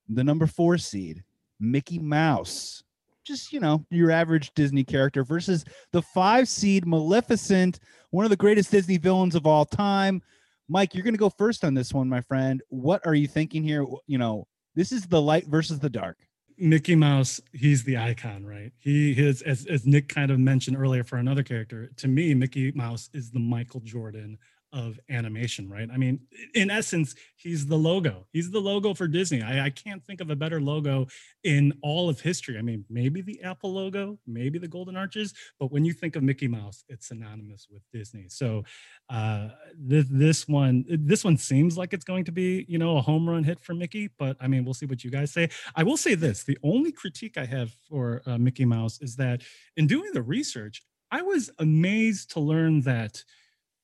[0.10, 1.24] The number four seed,
[1.60, 2.84] Mickey Mouse.
[3.30, 5.64] Just you know, your average Disney character versus
[5.94, 10.24] the five seed Maleficent, one of the greatest Disney villains of all time.
[10.68, 12.64] Mike, you're gonna go first on this one, my friend.
[12.70, 13.86] What are you thinking here?
[14.08, 16.18] You know, this is the light versus the dark.
[16.58, 18.72] Mickey Mouse, he's the icon, right?
[18.80, 22.72] He is, as, as Nick kind of mentioned earlier for another character, to me, Mickey
[22.72, 24.40] Mouse is the Michael Jordan
[24.72, 25.90] of animation, right?
[25.92, 26.20] I mean,
[26.54, 28.28] in essence, he's the logo.
[28.32, 29.42] He's the logo for Disney.
[29.42, 31.08] I, I can't think of a better logo
[31.44, 32.58] in all of history.
[32.58, 36.24] I mean, maybe the Apple logo, maybe the Golden Arches, but when you think of
[36.24, 38.26] Mickey Mouse, it's synonymous with Disney.
[38.30, 38.64] So
[39.10, 43.02] uh, this this one this one seems like it's going to be you know a
[43.02, 45.50] home run hit for Mickey, but I mean, we'll see what you guys say.
[45.76, 49.42] I will say this: the only critique I have for uh, Mickey Mouse is that
[49.78, 53.24] in doing the research, I was amazed to learn that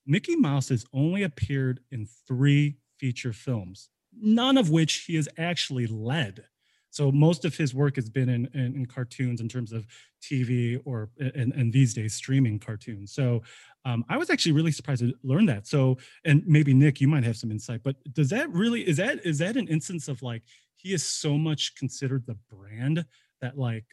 [0.06, 3.88] Mickey Mouse has only appeared in three feature films,
[4.18, 6.44] none of which he has actually led.
[6.90, 9.86] So most of his work has been in, in, in cartoons in terms of
[10.22, 13.12] TV or and, and these days streaming cartoons.
[13.12, 13.42] So
[13.84, 15.66] um, I was actually really surprised to learn that.
[15.66, 19.26] So and maybe Nick, you might have some insight, but does that really is that
[19.26, 20.42] is that an instance of like
[20.76, 23.04] he is so much considered the brand
[23.42, 23.84] that like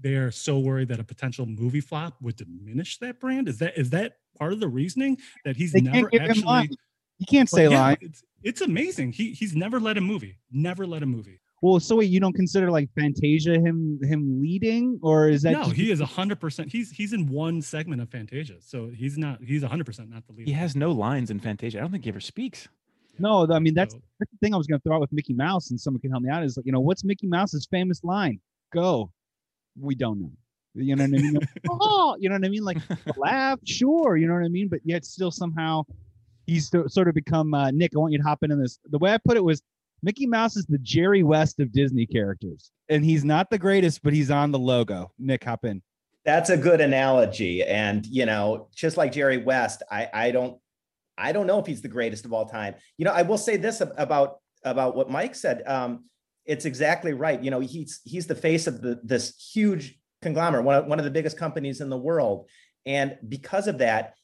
[0.00, 3.48] they're so worried that a potential movie flop would diminish that brand?
[3.48, 6.44] Is that is that part of the reasoning that he's They never can't give actually
[6.44, 6.76] lines.
[7.18, 7.96] You can't say yeah, line.
[8.00, 9.12] It's, it's amazing.
[9.12, 10.38] He he's never led a movie.
[10.50, 11.40] Never led a movie.
[11.62, 15.62] Well, so wait, you don't consider like Fantasia him him leading, or is that no,
[15.64, 16.70] just- he is hundred percent.
[16.70, 19.42] He's he's in one segment of Fantasia, so he's not.
[19.42, 20.46] He's hundred percent not the lead.
[20.46, 21.78] He has no lines in Fantasia.
[21.78, 22.68] I don't think he ever speaks.
[23.18, 23.50] no?
[23.50, 25.70] I mean, that's that's the thing I was going to throw out with Mickey Mouse,
[25.70, 26.44] and someone can help me out.
[26.44, 28.40] Is like, you know, what's Mickey Mouse's famous line?
[28.72, 29.10] Go.
[29.80, 30.32] We don't know.
[30.74, 31.38] You know what I mean?
[31.70, 32.64] oh, you know what I mean?
[32.64, 32.78] Like
[33.16, 34.16] laugh, sure.
[34.16, 34.68] You know what I mean?
[34.68, 35.84] But yet still somehow
[36.46, 37.92] he's sto- sort of become uh, Nick.
[37.94, 38.78] I want you to hop into this.
[38.90, 39.62] The way I put it was
[40.02, 44.12] Mickey Mouse is the Jerry West of Disney characters, and he's not the greatest, but
[44.12, 45.12] he's on the logo.
[45.18, 45.82] Nick, hop in.
[46.24, 47.62] That's a good analogy.
[47.62, 50.58] And you know, just like Jerry West, I I don't
[51.16, 52.74] I don't know if he's the greatest of all time.
[52.98, 55.62] You know, I will say this about about what Mike said.
[55.66, 56.04] Um,
[56.44, 57.42] it's exactly right.
[57.42, 61.04] You know, he's he's the face of the this huge conglomerate, one of, one of
[61.04, 62.48] the biggest companies in the world,
[62.86, 64.14] and because of that,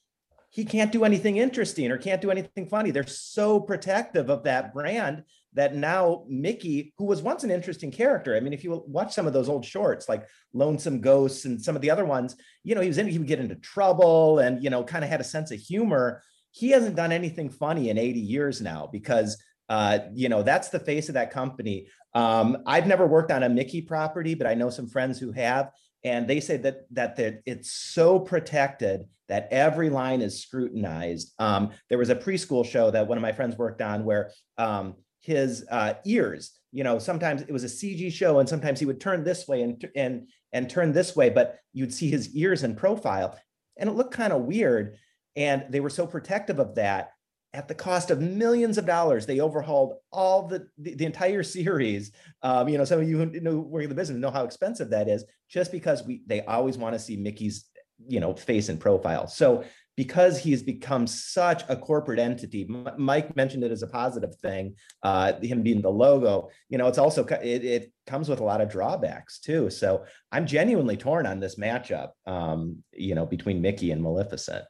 [0.51, 2.91] he can't do anything interesting or can't do anything funny.
[2.91, 5.23] They're so protective of that brand
[5.55, 9.27] that now Mickey, who was once an interesting character, I mean, if you watch some
[9.27, 12.81] of those old shorts like Lonesome Ghosts and some of the other ones, you know,
[12.81, 15.25] he was in, he would get into trouble and, you know, kind of had a
[15.25, 16.23] sense of humor.
[16.51, 20.81] He hasn't done anything funny in 80 years now because, uh, you know, that's the
[20.81, 21.87] face of that company.
[22.13, 25.71] Um, I've never worked on a Mickey property, but I know some friends who have,
[26.03, 31.33] and they say that that that it's so protected that every line is scrutinized.
[31.39, 34.97] Um, there was a preschool show that one of my friends worked on where um,
[35.21, 39.01] his uh, ears, you know, sometimes it was a CG show, and sometimes he would
[39.01, 42.75] turn this way and and and turn this way, but you'd see his ears in
[42.75, 43.39] profile,
[43.77, 44.97] and it looked kind of weird.
[45.37, 47.13] And they were so protective of that.
[47.53, 52.13] At the cost of millions of dollars, they overhauled all the the, the entire series.
[52.43, 54.91] Um, you know, some of you who know work in the business know how expensive
[54.91, 57.67] that is, just because we they always want to see Mickey's
[58.07, 59.27] you know face and profile.
[59.27, 59.65] So
[59.97, 64.75] because he's become such a corporate entity, M- Mike mentioned it as a positive thing.
[65.03, 68.63] Uh, him being the logo, you know, it's also it, it comes with a lot
[68.63, 69.69] of drawbacks too.
[69.69, 72.13] So I'm genuinely torn on this matchup.
[72.25, 74.65] Um, you know, between Mickey and Maleficent.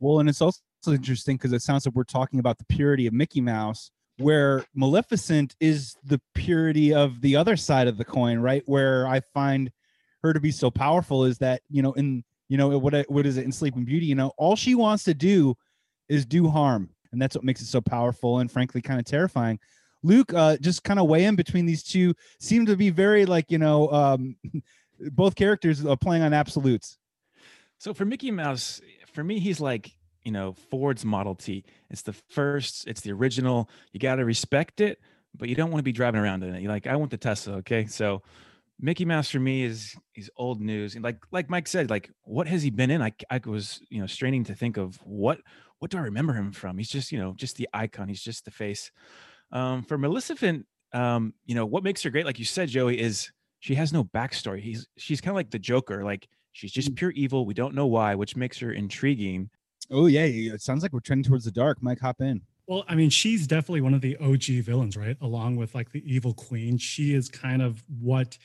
[0.00, 3.12] Well, and it's also interesting because it sounds like we're talking about the purity of
[3.12, 8.62] Mickey Mouse, where Maleficent is the purity of the other side of the coin, right?
[8.66, 9.70] Where I find
[10.22, 13.36] her to be so powerful is that you know, in you know, what what is
[13.36, 14.06] it in Sleeping Beauty?
[14.06, 15.56] You know, all she wants to do
[16.08, 19.58] is do harm, and that's what makes it so powerful and frankly kind of terrifying.
[20.02, 23.50] Luke, uh, just kind of weigh in between these two, seem to be very like
[23.50, 24.36] you know, um,
[25.12, 26.98] both characters are playing on absolutes.
[27.78, 28.80] So for Mickey Mouse,
[29.12, 29.92] for me, he's like
[30.24, 31.64] you know Ford's Model T.
[31.90, 32.86] It's the first.
[32.86, 33.68] It's the original.
[33.92, 34.98] You got to respect it,
[35.36, 36.62] but you don't want to be driving around in it.
[36.62, 37.54] You're like, I want the Tesla.
[37.56, 38.22] Okay, so
[38.80, 40.94] Mickey Mouse for me is is old news.
[40.94, 43.02] And like like Mike said, like what has he been in?
[43.02, 45.40] I I was you know straining to think of what
[45.78, 46.78] what do I remember him from?
[46.78, 48.08] He's just you know just the icon.
[48.08, 48.90] He's just the face.
[49.50, 53.30] Um, for Maleficent, um, you know what makes her great, like you said, Joey, is
[53.60, 54.60] she has no backstory.
[54.60, 56.04] He's she's kind of like the Joker.
[56.04, 56.96] Like she's just Mm.
[56.96, 57.46] pure evil.
[57.46, 59.50] We don't know why, which makes her intriguing.
[59.92, 61.82] Oh yeah, it sounds like we're trending towards the dark.
[61.82, 62.40] Mike, hop in.
[62.66, 65.16] Well, I mean, she's definitely one of the OG villains, right?
[65.20, 66.78] Along with like the evil queen.
[66.78, 68.38] She is kind of what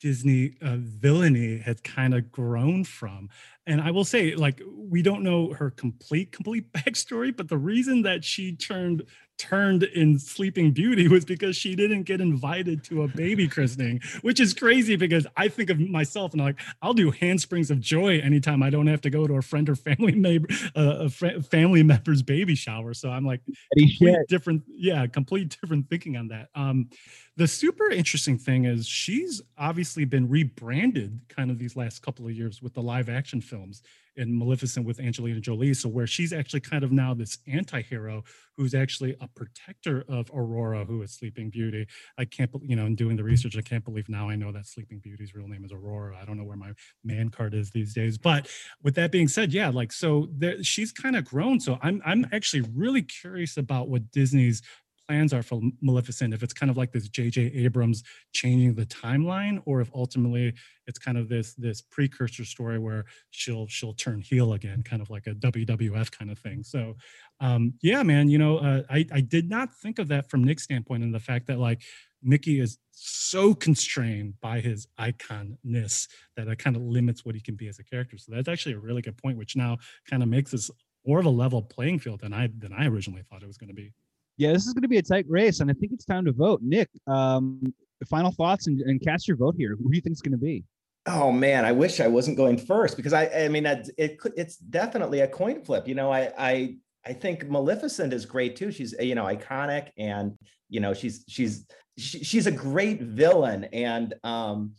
[0.00, 3.30] Disney uh, villainy has kind of grown from.
[3.70, 8.02] And I will say, like, we don't know her complete, complete backstory, but the reason
[8.02, 9.04] that she turned
[9.38, 14.38] turned in Sleeping Beauty was because she didn't get invited to a baby christening, which
[14.38, 18.18] is crazy because I think of myself and I'm like, I'll do handsprings of joy
[18.18, 20.46] anytime I don't have to go to a friend or family neighbor,
[20.76, 22.92] uh, a fr- family member's baby shower.
[22.92, 23.40] So I'm like,
[23.78, 26.48] complete different yeah complete different thinking on that.
[26.54, 26.90] Um
[27.36, 32.32] the super interesting thing is she's obviously been rebranded kind of these last couple of
[32.32, 33.82] years with the live action films
[34.16, 35.72] in maleficent with angelina jolie.
[35.74, 38.24] So where she's actually kind of now this anti-hero
[38.56, 41.86] who's actually a protector of aurora who is sleeping beauty.
[42.18, 44.66] I can't you know in doing the research i can't believe now i know that
[44.66, 46.18] sleeping beauty's real name is aurora.
[46.20, 46.72] I don't know where my
[47.04, 48.18] man card is these days.
[48.18, 48.48] But
[48.82, 51.60] with that being said, yeah, like so there, she's kind of grown.
[51.60, 54.62] So I'm I'm actually really curious about what Disney's
[55.10, 56.32] plans are for Maleficent.
[56.32, 57.40] If it's kind of like this J.J.
[57.52, 60.54] Abrams changing the timeline, or if ultimately
[60.86, 65.10] it's kind of this this precursor story where she'll she'll turn heel again, kind of
[65.10, 66.62] like a WWF kind of thing.
[66.62, 66.94] So
[67.40, 70.62] um, yeah, man, you know, uh, I I did not think of that from Nick's
[70.62, 71.82] standpoint, and the fact that like
[72.22, 76.06] Mickey is so constrained by his iconness
[76.36, 78.16] that it kind of limits what he can be as a character.
[78.16, 80.70] So that's actually a really good point, which now kind of makes this
[81.04, 83.70] more of a level playing field than I than I originally thought it was going
[83.70, 83.92] to be.
[84.40, 86.32] Yeah, this is going to be a tight race, and I think it's time to
[86.32, 86.62] vote.
[86.62, 87.60] Nick, um,
[88.08, 89.76] final thoughts and, and cast your vote here.
[89.76, 90.64] Who do you think is going to be?
[91.04, 94.56] Oh man, I wish I wasn't going first because I I mean it, it it's
[94.56, 95.86] definitely a coin flip.
[95.86, 98.72] You know, I I I think Maleficent is great too.
[98.72, 100.38] She's you know iconic and
[100.70, 101.66] you know she's she's
[101.98, 104.72] she, she's a great villain and um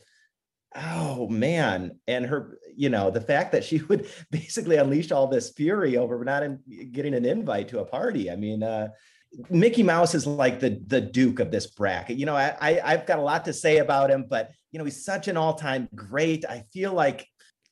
[0.75, 5.51] oh man and her you know the fact that she would basically unleash all this
[5.51, 6.59] fury over not in,
[6.91, 8.31] getting an invite to a party.
[8.31, 8.87] I mean uh
[9.49, 12.17] Mickey Mouse is like the the Duke of this bracket.
[12.17, 14.85] You know, I, I I've got a lot to say about him, but you know,
[14.85, 16.45] he's such an all-time great.
[16.45, 17.27] I feel like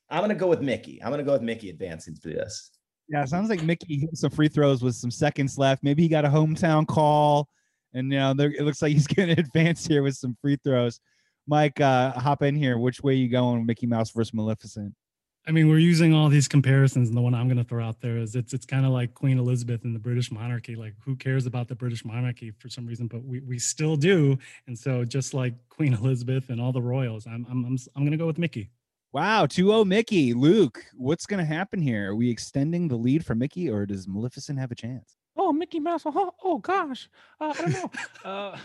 [0.10, 1.01] I'm gonna go with Mickey.
[1.03, 2.72] I'm gonna go with Mickey advancing for this.
[3.10, 5.84] Yeah, sounds like Mickey hit some free throws with some seconds left.
[5.84, 7.49] Maybe he got a hometown call,
[7.93, 10.99] and you know, there, it looks like he's to advance here with some free throws.
[11.47, 12.78] Mike, uh, hop in here.
[12.78, 14.93] Which way you going, Mickey Mouse versus Maleficent?
[15.49, 17.99] I mean, we're using all these comparisons, and the one I'm going to throw out
[18.01, 20.75] there is it's it's kind of like Queen Elizabeth and the British monarchy.
[20.75, 23.07] Like, who cares about the British monarchy for some reason?
[23.07, 24.37] But we we still do.
[24.67, 28.11] And so, just like Queen Elizabeth and all the royals, I'm I'm I'm, I'm going
[28.11, 28.69] to go with Mickey.
[29.11, 30.35] Wow, 2-0 Mickey.
[30.35, 32.11] Luke, what's going to happen here?
[32.11, 35.15] Are we extending the lead for Mickey, or does Maleficent have a chance?
[35.35, 36.03] Oh, Mickey Mouse.
[36.05, 37.09] Oh, oh gosh.
[37.41, 37.91] Uh, I don't know.
[38.23, 38.57] uh,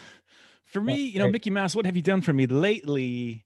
[0.66, 1.32] for me, you know, Okay.
[1.32, 3.43] Mickey Mouse, what have you done for me lately?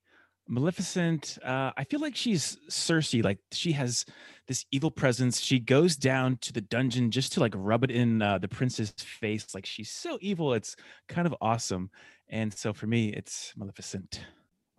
[0.49, 3.23] Maleficent, uh, I feel like she's Cersei.
[3.23, 4.05] Like she has
[4.47, 5.41] this evil presence.
[5.41, 8.91] She goes down to the dungeon just to like rub it in uh, the prince's
[8.91, 9.55] face.
[9.55, 10.55] Like she's so evil.
[10.55, 10.75] It's
[11.09, 11.91] kind of awesome.
[12.31, 14.21] And so for me, it's Maleficent.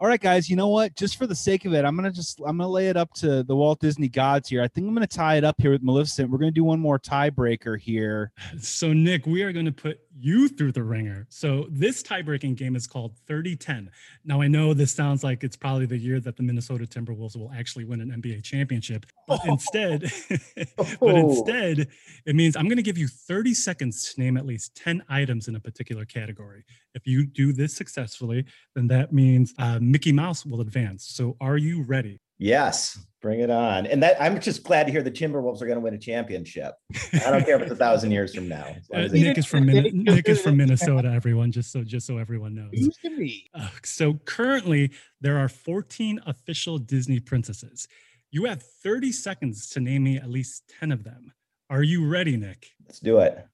[0.01, 0.49] All right, guys.
[0.49, 0.95] You know what?
[0.95, 3.43] Just for the sake of it, I'm gonna just I'm gonna lay it up to
[3.43, 4.61] the Walt Disney gods here.
[4.61, 6.29] I think I'm gonna tie it up here with Maleficent.
[6.29, 8.31] We're gonna do one more tiebreaker here.
[8.61, 11.25] So, Nick, we are going to put you through the ringer.
[11.29, 13.89] So, this tie-breaking game is called 30-10.
[14.25, 17.51] Now, I know this sounds like it's probably the year that the Minnesota Timberwolves will
[17.55, 20.11] actually win an NBA championship, but instead,
[20.77, 21.29] but Oh.
[21.29, 21.87] instead,
[22.25, 25.47] it means I'm going to give you 30 seconds to name at least 10 items
[25.47, 26.63] in a particular category.
[26.95, 28.45] If you do this successfully,
[28.75, 31.05] then that means uh, Mickey Mouse will advance.
[31.07, 32.19] So, are you ready?
[32.37, 33.85] Yes, bring it on.
[33.85, 36.73] And that I'm just glad to hear the Timberwolves are going to win a championship.
[37.13, 38.65] I don't care if it's a thousand years from now.
[38.77, 41.09] as long Uh, Nick is from Min- Nick is from Minnesota.
[41.09, 42.69] Everyone, just so just so everyone knows.
[42.73, 43.49] Who's me?
[43.53, 47.87] Uh, so currently, there are 14 official Disney princesses.
[48.31, 51.33] You have 30 seconds to name me at least 10 of them.
[51.69, 52.67] Are you ready, Nick?
[52.85, 53.45] Let's do it.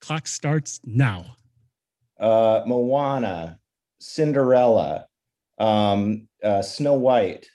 [0.00, 1.36] Clock starts now.
[2.20, 3.58] Uh, Moana,
[4.00, 5.06] Cinderella,
[5.58, 7.46] um, uh, Snow White,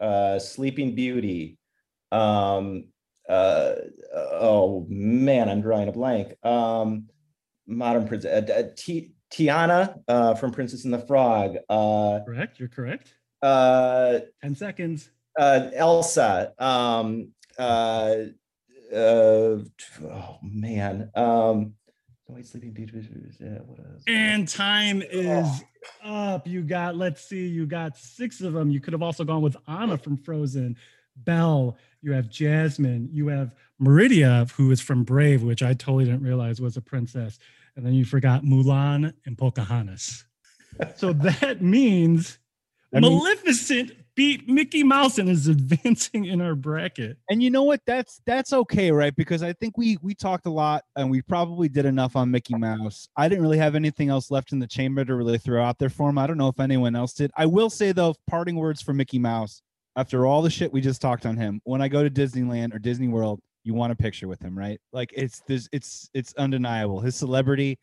[0.00, 1.58] uh, Sleeping Beauty.
[2.12, 2.84] Um,
[3.28, 3.72] uh,
[4.14, 6.34] oh man, I'm drawing a blank.
[6.44, 7.08] Um,
[7.66, 11.56] modern princess, uh, uh, Ti- Tiana uh, from Princess and the Frog.
[11.68, 12.58] Uh, Correct?
[12.58, 13.12] You're correct.
[13.42, 15.10] uh, 10 seconds.
[15.38, 18.14] uh, Elsa, um, uh,
[18.92, 19.58] uh,
[20.02, 21.74] oh man, um,
[22.28, 23.08] White Sleeping Beauty.
[23.40, 24.02] Yeah, what else?
[24.06, 25.64] And time is
[26.04, 26.46] up.
[26.46, 28.70] You got, let's see, you got six of them.
[28.70, 30.76] You could have also gone with Anna from Frozen,
[31.16, 31.78] Belle.
[32.02, 33.08] You have Jasmine.
[33.12, 37.38] You have Merida, who is from Brave, which I totally didn't realize was a princess.
[37.76, 40.24] And then you forgot Mulan and Pocahontas.
[40.96, 42.38] so that means
[42.92, 47.16] I mean, Maleficent beat Mickey Mouse and is advancing in our bracket.
[47.30, 47.80] And you know what?
[47.86, 49.14] That's that's okay, right?
[49.14, 52.56] Because I think we we talked a lot and we probably did enough on Mickey
[52.56, 53.08] Mouse.
[53.16, 55.88] I didn't really have anything else left in the chamber to really throw out there
[55.88, 56.18] for him.
[56.18, 57.30] I don't know if anyone else did.
[57.36, 59.62] I will say though, parting words for Mickey Mouse.
[59.94, 62.80] After all the shit we just talked on him, when I go to Disneyland or
[62.80, 64.80] Disney World, you want a picture with him, right?
[64.92, 67.00] Like it's this, it's it's undeniable.
[67.00, 67.78] His celebrity,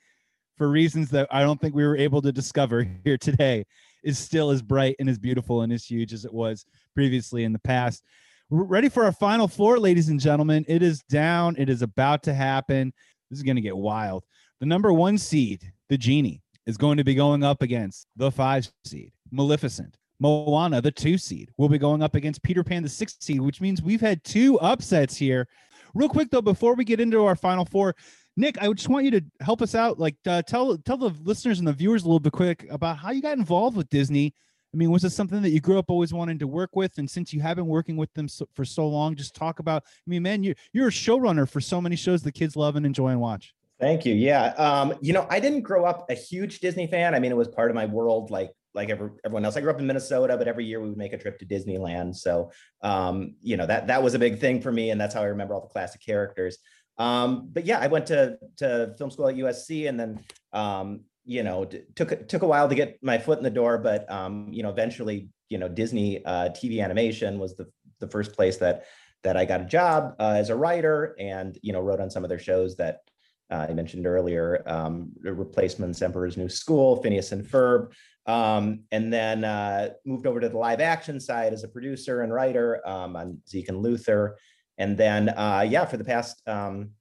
[0.57, 3.65] for reasons that I don't think we were able to discover here today,
[4.05, 7.51] is still as bright and as beautiful and as huge as it was previously in
[7.51, 8.03] the past.
[8.49, 10.63] We're ready for our final four, ladies and gentlemen.
[10.67, 11.55] It is down.
[11.57, 12.93] It is about to happen.
[13.29, 14.23] This is going to get wild.
[14.59, 18.71] The number one seed, the genie, is going to be going up against the five
[18.85, 19.97] seed, Maleficent.
[20.19, 23.59] Moana, the two seed, will be going up against Peter Pan, the six seed, which
[23.59, 25.47] means we've had two upsets here.
[25.93, 27.95] Real quick though, before we get into our final four,
[28.37, 29.99] Nick, I just want you to help us out.
[29.99, 33.11] Like, uh, tell tell the listeners and the viewers a little bit quick about how
[33.11, 34.33] you got involved with Disney.
[34.73, 36.97] I mean, was this something that you grew up always wanting to work with?
[36.97, 39.83] And since you have been working with them so, for so long, just talk about.
[39.85, 42.85] I mean, man, you're you're a showrunner for so many shows the kids love and
[42.85, 43.55] enjoy and watch.
[43.79, 44.13] Thank you.
[44.13, 44.47] Yeah.
[44.57, 47.15] Um, you know, I didn't grow up a huge Disney fan.
[47.15, 49.55] I mean, it was part of my world, like like every, everyone else.
[49.55, 52.15] I grew up in Minnesota, but every year we would make a trip to Disneyland.
[52.15, 55.21] So, um, you know, that that was a big thing for me, and that's how
[55.21, 56.57] I remember all the classic characters.
[56.97, 60.23] Um, but yeah, I went to to film school at USC, and then
[60.53, 61.65] um, you know
[61.95, 64.69] took took a while to get my foot in the door, but um, you know
[64.69, 67.67] eventually you know Disney uh, TV animation was the
[67.99, 68.85] the first place that
[69.23, 72.23] that I got a job uh, as a writer, and you know wrote on some
[72.23, 73.01] of their shows that
[73.51, 77.91] uh, I mentioned earlier, um, Replacements, Emperor's New School, Phineas and Ferb,
[78.25, 82.33] um, and then uh, moved over to the live action side as a producer and
[82.33, 84.37] writer um, on Zeke and Luther.
[84.77, 86.91] And then, uh, yeah, for the past um,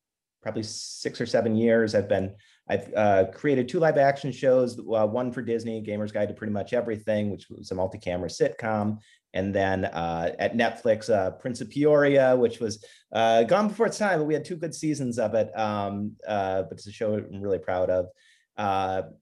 [0.42, 2.34] probably six or seven years, I've been
[2.68, 4.78] I've uh, created two live action shows.
[4.78, 8.98] Uh, one for Disney, Gamer's Guide to Pretty Much Everything, which was a multi-camera sitcom,
[9.34, 13.98] and then uh, at Netflix, uh, Prince of Peoria, which was uh, gone before its
[13.98, 15.56] time, but we had two good seasons of it.
[15.58, 18.06] Um, uh, but it's a show I'm really proud of.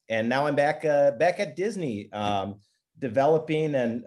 [0.09, 2.61] and now I'm back back at Disney, um,
[3.03, 4.05] developing and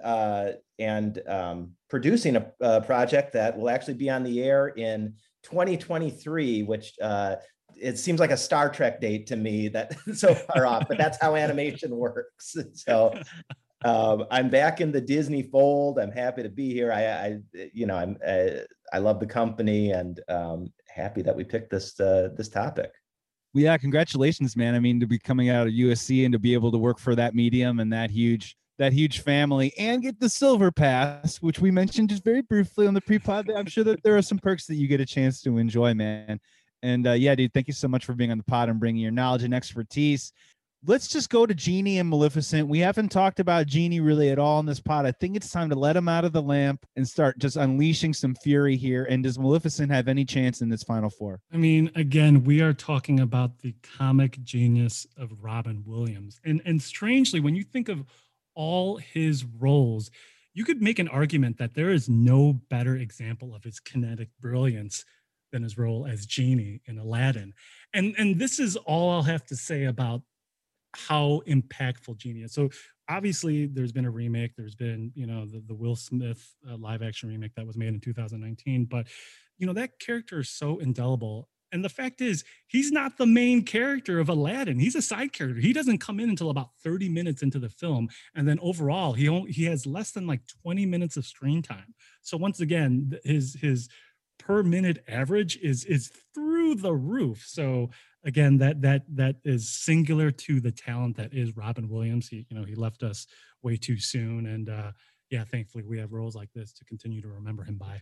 [0.79, 6.63] and um, producing a, a, project that will actually be on the air in 2023,
[6.63, 7.35] which uh,
[7.79, 11.17] it seems like a Star Trek date to me that so far off, but that's
[11.21, 12.55] how animation works.
[12.73, 13.13] So
[13.83, 15.99] um, I'm back in the Disney fold.
[15.99, 16.91] I'm happy to be here.
[16.91, 17.37] I, I
[17.73, 21.99] you know, I'm uh, I love the company and um, happy that we picked this
[21.99, 22.91] uh, this topic.
[23.53, 24.75] Yeah, congratulations, man.
[24.75, 27.15] I mean, to be coming out of USC and to be able to work for
[27.15, 31.71] that medium and that huge that huge family and get the silver pass, which we
[31.71, 33.49] mentioned just very briefly on the pre-pod.
[33.55, 36.39] I'm sure that there are some perks that you get a chance to enjoy, man.
[36.84, 39.01] And uh, yeah, dude, thank you so much for being on the pod and bringing
[39.01, 40.34] your knowledge and expertise.
[40.88, 42.67] Let's just go to Genie and Maleficent.
[42.67, 45.07] We haven't talked about Genie really at all in this pod.
[45.07, 48.13] I think it's time to let him out of the lamp and start just unleashing
[48.13, 49.05] some fury here.
[49.05, 51.39] And does Maleficent have any chance in this final four?
[51.51, 56.39] I mean, again, we are talking about the comic genius of Robin Williams.
[56.45, 58.05] And and strangely, when you think of
[58.55, 60.09] all his roles,
[60.53, 65.03] you could make an argument that there is no better example of his kinetic brilliance
[65.51, 67.53] than his role as Genie in Aladdin.
[67.93, 70.21] And, and this is all I'll have to say about
[70.95, 72.53] how impactful Genie is.
[72.53, 72.69] So
[73.09, 74.55] obviously there's been a remake.
[74.55, 77.89] There's been, you know, the, the Will Smith uh, live action remake that was made
[77.89, 78.85] in 2019.
[78.85, 79.07] But,
[79.57, 83.61] you know, that character is so indelible and the fact is, he's not the main
[83.61, 84.80] character of Aladdin.
[84.80, 85.59] He's a side character.
[85.59, 88.07] He doesn't come in until about 30 minutes into the film.
[88.34, 91.93] And then overall, he only, he has less than like 20 minutes of screen time.
[92.21, 93.89] So once again, his his
[94.39, 97.43] per minute average is is through the roof.
[97.45, 97.89] So
[98.23, 102.30] again, that that that is singular to the talent that is Robin Williams.
[102.30, 103.28] He, you know, he left us
[103.63, 104.47] way too soon.
[104.47, 104.93] And uh
[105.30, 108.01] yeah, thankfully we have roles like this to continue to remember him by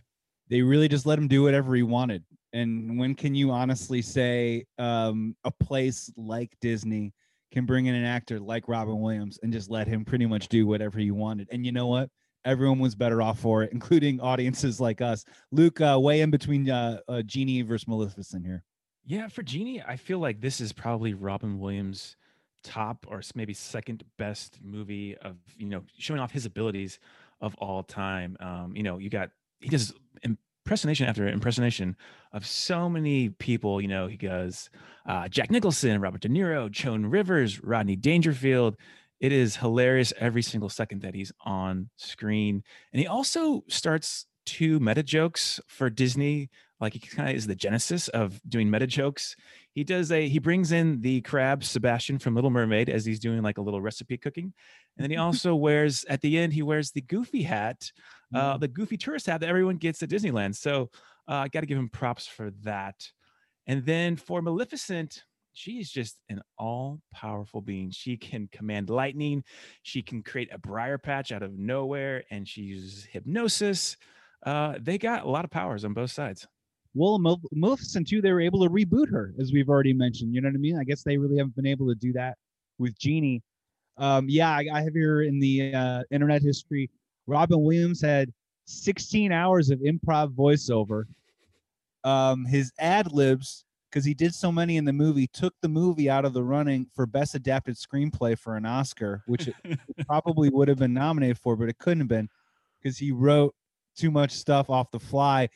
[0.54, 2.22] they really just let him do whatever he wanted.
[2.52, 7.12] And when can you honestly say um, a place like Disney
[7.50, 10.64] can bring in an actor like Robin Williams and just let him pretty much do
[10.64, 11.48] whatever he wanted?
[11.50, 12.08] And you know what?
[12.44, 15.24] Everyone was better off for it, including audiences like us.
[15.50, 18.62] Luke, uh, way in between uh, uh, Genie versus Maleficent here.
[19.04, 22.14] Yeah, for Genie, I feel like this is probably Robin Williams'
[22.62, 27.00] top or maybe second best movie of you know showing off his abilities
[27.40, 28.36] of all time.
[28.38, 29.30] Um, you know, you got
[29.64, 31.96] he does impersonation after impersonation
[32.32, 33.80] of so many people.
[33.80, 34.70] You know, he goes
[35.06, 38.76] uh, Jack Nicholson, Robert De Niro, Joan Rivers, Rodney Dangerfield.
[39.20, 42.62] It is hilarious every single second that he's on screen.
[42.92, 46.50] And he also starts two meta jokes for Disney.
[46.80, 49.36] Like he kind of is the genesis of doing meta jokes.
[49.74, 53.42] He does a he brings in the crab Sebastian from Little Mermaid as he's doing
[53.42, 54.52] like a little recipe cooking.
[54.96, 57.90] And then he also wears at the end, he wears the goofy hat,
[58.34, 60.54] uh, the goofy tourist hat that everyone gets at Disneyland.
[60.54, 60.90] So
[61.28, 63.08] uh, I got to give him props for that.
[63.66, 67.90] And then for Maleficent, she is just an all powerful being.
[67.90, 69.44] She can command lightning,
[69.82, 73.96] she can create a briar patch out of nowhere, and she uses hypnosis.
[74.44, 76.46] Uh, they got a lot of powers on both sides.
[76.94, 77.18] Well,
[77.52, 80.34] Maleficent too, they were able to reboot her, as we've already mentioned.
[80.34, 80.78] You know what I mean?
[80.78, 82.36] I guess they really haven't been able to do that
[82.78, 83.42] with Genie.
[83.96, 86.90] Um, yeah, I, I, have here in the uh, internet history,
[87.26, 88.32] Robin Williams had
[88.66, 91.04] 16 hours of improv voiceover.
[92.02, 93.64] Um, his ad libs
[93.94, 96.84] because he did so many in the movie, took the movie out of the running
[96.96, 99.54] for best adapted screenplay for an Oscar, which it
[100.08, 102.28] probably would have been nominated for, but it couldn't have been
[102.82, 103.54] because he wrote
[103.96, 105.48] too much stuff off the fly.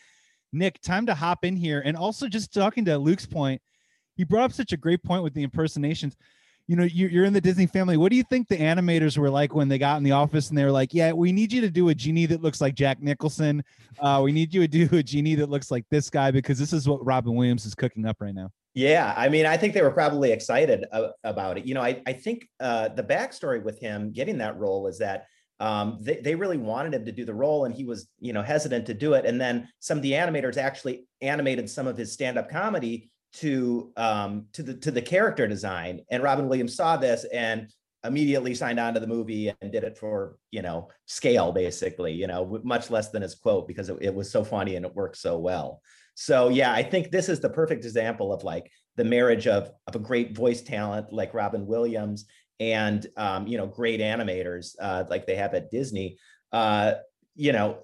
[0.53, 1.83] Nick, time to hop in here.
[1.85, 3.61] And also just talking to Luke's point,
[4.17, 6.17] he brought up such a great point with the impersonations.
[6.67, 7.97] You know you're in the disney family.
[7.97, 10.59] What do you think the animators were like when they got in the office and
[10.59, 13.01] they were like yeah we need you to do a genie that looks like jack
[13.01, 13.65] nicholson.
[13.99, 16.75] Uh, we need you to do a genie that looks like this guy because this
[16.75, 18.51] is what robin williams is cooking up right now.
[18.75, 20.85] Yeah i mean i think they were probably excited
[21.25, 21.65] about it.
[21.65, 25.25] You know i, I think uh, the backstory with him getting that role is that
[25.61, 28.43] um, they, they really wanted him to do the role and he was you know
[28.43, 32.13] hesitant to do it and then some of the animators actually animated some of his
[32.13, 36.01] stand-up comedy to um, to the to the character design.
[36.11, 37.73] And Robin Williams saw this and
[38.05, 42.29] immediately signed on to the movie and did it for you know scale basically you
[42.29, 45.17] know much less than his quote because it, it, was so funny and it worked
[45.17, 45.83] so well
[46.15, 49.97] so yeah i think this is the perfect example of like the marriage of of
[49.97, 52.27] a great voice talent like robin williams
[52.61, 56.19] and um, you know great animators uh, like they have at disney
[56.53, 56.95] uh,
[57.35, 57.79] you know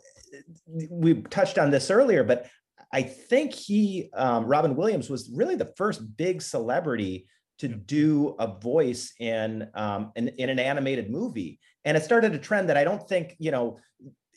[0.90, 2.48] we touched on this earlier but
[2.94, 7.26] I think he, um, Robin Williams, was really the first big celebrity
[7.58, 12.38] to do a voice in, um, in, in an animated movie, and it started a
[12.38, 13.78] trend that I don't think you know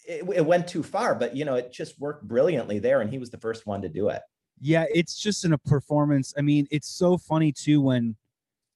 [0.07, 3.19] it, it went too far, but you know it just worked brilliantly there, and he
[3.19, 4.23] was the first one to do it.
[4.59, 6.33] Yeah, it's just in a performance.
[6.35, 8.15] I mean, it's so funny too when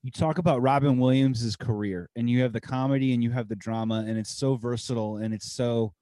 [0.03, 3.55] you talk about Robin Williams's career and you have the comedy and you have the
[3.55, 5.93] drama and it's so versatile and it's so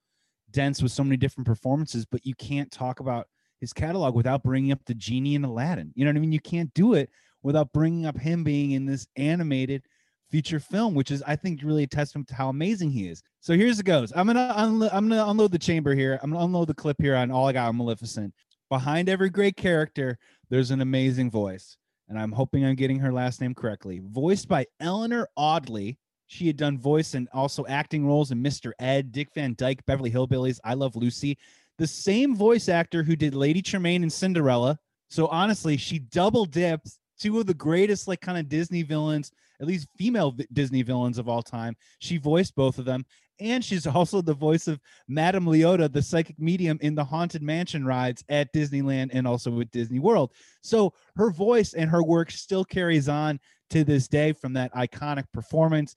[0.51, 3.27] dense with so many different performances, but you can't talk about
[3.59, 5.91] his catalog without bringing up the genie and Aladdin.
[5.95, 6.31] You know what I mean?
[6.31, 7.09] You can't do it
[7.43, 9.83] without bringing up him being in this animated
[10.31, 13.21] feature film, which is I think really a testament to how amazing he is.
[13.41, 14.13] So here's it goes.
[14.15, 16.19] I'm gonna unlo- I'm gonna unload the chamber here.
[16.21, 18.33] I'm gonna unload the clip here on all I got on Maleficent.
[18.69, 20.17] Behind every great character,
[20.49, 21.77] there's an amazing voice,
[22.09, 24.01] and I'm hoping I'm getting her last name correctly.
[24.03, 25.97] Voiced by Eleanor Audley.
[26.27, 28.71] She had done voice and also acting roles in Mr.
[28.79, 31.37] Ed, Dick Van Dyke, Beverly Hillbillies, I Love Lucy
[31.79, 34.77] the same voice actor who did Lady Tremaine in Cinderella.
[35.09, 39.65] So honestly, she double dipped two of the greatest like kind of Disney villains, at
[39.65, 41.75] least female Disney villains of all time.
[41.99, 43.05] She voiced both of them,
[43.39, 47.85] and she's also the voice of Madame Leota, the psychic medium in the Haunted Mansion
[47.85, 50.31] rides at Disneyland and also with Disney World.
[50.61, 55.25] So her voice and her work still carries on to this day from that iconic
[55.33, 55.95] performance.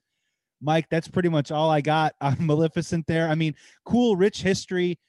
[0.61, 3.29] Mike, that's pretty much all I got on Maleficent there.
[3.29, 4.99] I mean, cool, rich history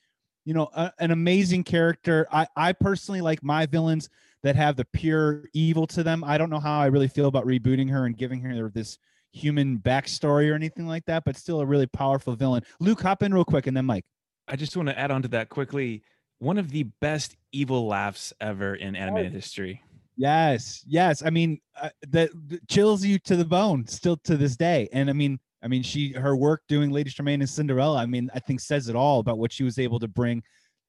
[0.44, 2.26] you know, a, an amazing character.
[2.30, 4.08] I, I personally like my villains
[4.42, 6.22] that have the pure evil to them.
[6.22, 8.98] I don't know how I really feel about rebooting her and giving her this
[9.34, 12.62] human backstory or anything like that, but still a really powerful villain.
[12.80, 14.04] Luke, hop in real quick and then Mike.
[14.46, 16.02] I just want to add on to that quickly.
[16.38, 19.34] One of the best evil laughs ever in animated oh.
[19.34, 19.82] history.
[20.16, 21.22] Yes, yes.
[21.24, 22.30] I mean, uh, that
[22.68, 24.88] chills you to the bone still to this day.
[24.92, 28.30] And I mean, I mean, she her work doing Lady Tremaine and Cinderella, I mean,
[28.34, 30.42] I think says it all about what she was able to bring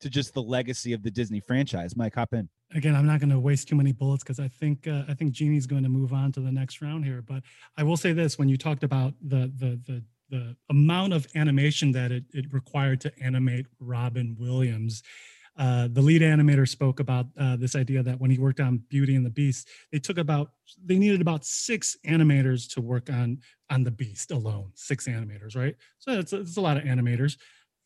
[0.05, 1.97] to just the legacy of the Disney franchise.
[1.97, 2.47] Mike, hop in.
[2.75, 5.31] Again, I'm not going to waste too many bullets because I think uh, I think
[5.31, 7.23] Genie's going to move on to the next round here.
[7.23, 7.41] But
[7.75, 11.91] I will say this: when you talked about the the the the amount of animation
[11.93, 15.01] that it, it required to animate Robin Williams,
[15.57, 19.15] uh, the lead animator spoke about uh, this idea that when he worked on Beauty
[19.15, 20.51] and the Beast, they took about
[20.85, 23.39] they needed about six animators to work on
[23.71, 24.69] on the Beast alone.
[24.75, 25.75] Six animators, right?
[25.97, 27.37] So it's a lot of animators.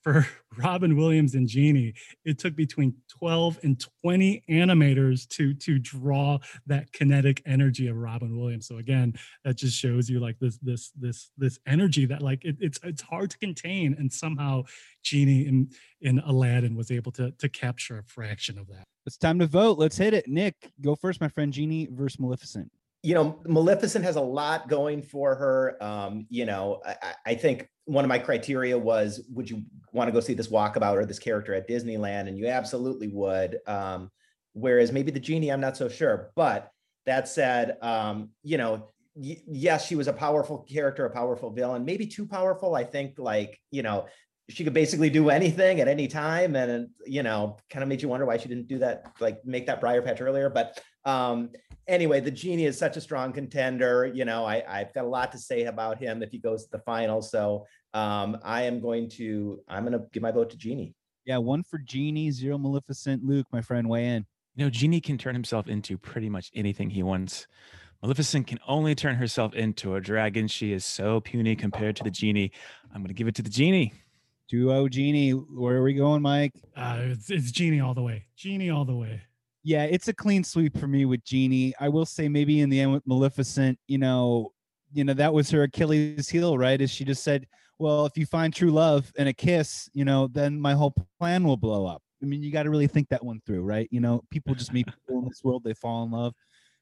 [0.02, 0.26] For
[0.58, 1.94] Robin Williams and Genie,
[2.26, 8.38] it took between 12 and 20 animators to to draw that kinetic energy of Robin
[8.38, 8.68] Williams.
[8.68, 12.58] So again, that just shows you like this this this this energy that like it,
[12.60, 14.64] it's it's hard to contain, and somehow
[15.04, 15.70] Genie in
[16.02, 18.86] in Aladdin was able to to capture a fraction of that.
[19.06, 19.80] It's time to vote.
[19.80, 20.28] Let's hit it.
[20.28, 21.52] Nick, go first, my friend.
[21.52, 22.72] Genie versus Maleficent.
[23.02, 25.82] You know, Maleficent has a lot going for her.
[25.82, 30.12] Um, you know, I, I think one of my criteria was would you want to
[30.12, 32.28] go see this walkabout or this character at Disneyland?
[32.28, 33.60] And you absolutely would.
[33.68, 34.12] Um,
[34.54, 36.32] whereas maybe the genie, I'm not so sure.
[36.36, 36.72] But
[37.06, 41.86] that said, um, you know, y- yes, she was a powerful character, a powerful villain,
[41.86, 42.76] maybe too powerful.
[42.76, 44.06] I think like, you know,
[44.50, 48.10] she could basically do anything at any time and you know kind of made you
[48.10, 51.50] wonder why she didn't do that like make that briar patch earlier but um
[51.88, 55.32] anyway the genie is such a strong contender you know i i've got a lot
[55.32, 59.10] to say about him if he goes to the final so um, I am going
[59.12, 60.94] to I'm going to give my vote to Genie.
[61.26, 63.24] Yeah, one for Genie, zero Maleficent.
[63.24, 64.26] Luke, my friend, weigh in.
[64.56, 67.48] You know, Genie can turn himself into pretty much anything he wants.
[68.02, 70.48] Maleficent can only turn herself into a dragon.
[70.48, 72.52] She is so puny compared to the genie.
[72.94, 73.94] I'm going to give it to the genie.
[74.50, 75.32] Duo Genie.
[75.32, 76.54] Where are we going, Mike?
[76.76, 78.26] Uh, it's, it's Genie all the way.
[78.36, 79.22] Genie all the way.
[79.64, 81.74] Yeah, it's a clean sweep for me with Genie.
[81.80, 84.54] I will say maybe in the end with Maleficent, you know,
[84.92, 86.82] you know that was her Achilles heel, right?
[86.82, 87.46] Is she just said,
[87.78, 91.44] well, if you find true love and a kiss, you know, then my whole plan
[91.44, 92.02] will blow up.
[92.22, 93.88] I mean, you got to really think that one through, right?
[93.92, 96.34] You know, people just meet people in this world, they fall in love.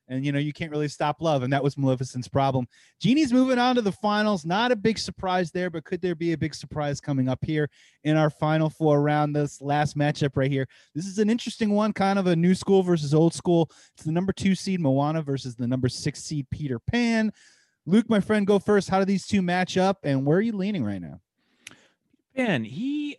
[0.10, 1.44] And you know, you can't really stop love.
[1.44, 2.68] And that was Maleficent's problem.
[3.00, 4.46] Genie's moving on to the finals.
[4.46, 7.70] Not a big surprise there, but could there be a big surprise coming up here
[8.04, 9.36] in our final four round?
[9.36, 10.68] This last matchup right here.
[10.96, 13.70] This is an interesting one, kind of a new school versus old school.
[13.96, 17.34] It's the number two seed Moana versus the number six seed Peter Pan.
[17.86, 18.90] Luke, my friend, go first.
[18.90, 21.22] How do these two match up, and where are you leaning right now?
[22.36, 23.18] Man, he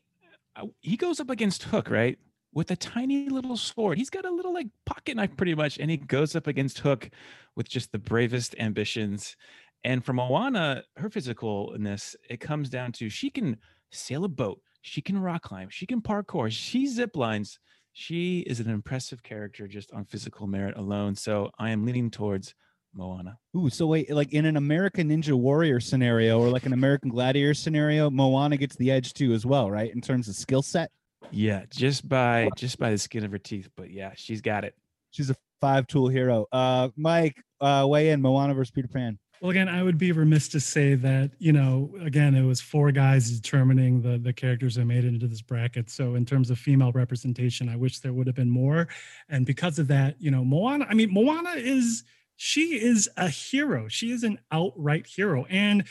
[0.55, 2.19] uh, he goes up against Hook, right?
[2.59, 3.99] With a tiny little sword.
[3.99, 7.09] He's got a little like pocket knife pretty much, and he goes up against Hook
[7.55, 9.37] with just the bravest ambitions.
[9.85, 13.59] And for Moana, her physicalness, it comes down to she can
[13.93, 17.61] sail a boat, she can rock climb, she can parkour, she zip lines.
[17.93, 21.15] She is an impressive character just on physical merit alone.
[21.15, 22.57] So I am leaning towards
[22.93, 23.39] Moana.
[23.57, 27.55] Ooh, so wait, like in an American Ninja Warrior scenario or like an American Gladiator
[27.55, 29.95] scenario, Moana gets the edge too as well, right?
[29.95, 30.91] In terms of skill set.
[31.31, 34.75] Yeah, just by just by the skin of her teeth, but yeah, she's got it.
[35.11, 36.47] She's a five tool hero.
[36.53, 39.19] Uh Mike, uh weigh in Moana versus Peter Pan.
[39.41, 42.91] Well, again, I would be remiss to say that you know, again, it was four
[42.93, 45.91] guys determining the the characters that made it into this bracket.
[45.91, 48.89] So, in terms of female representation, I wish there would have been more.
[49.29, 50.87] And because of that, you know, Moana.
[50.89, 52.05] I mean, Moana is
[52.37, 53.89] she is a hero.
[53.89, 55.45] She is an outright hero.
[55.51, 55.85] And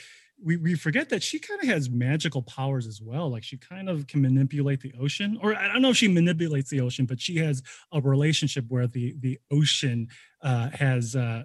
[0.43, 3.29] we, we forget that she kind of has magical powers as well.
[3.29, 6.69] Like she kind of can manipulate the ocean, or I don't know if she manipulates
[6.69, 7.61] the ocean, but she has
[7.91, 10.07] a relationship where the the ocean
[10.41, 11.43] uh, has uh,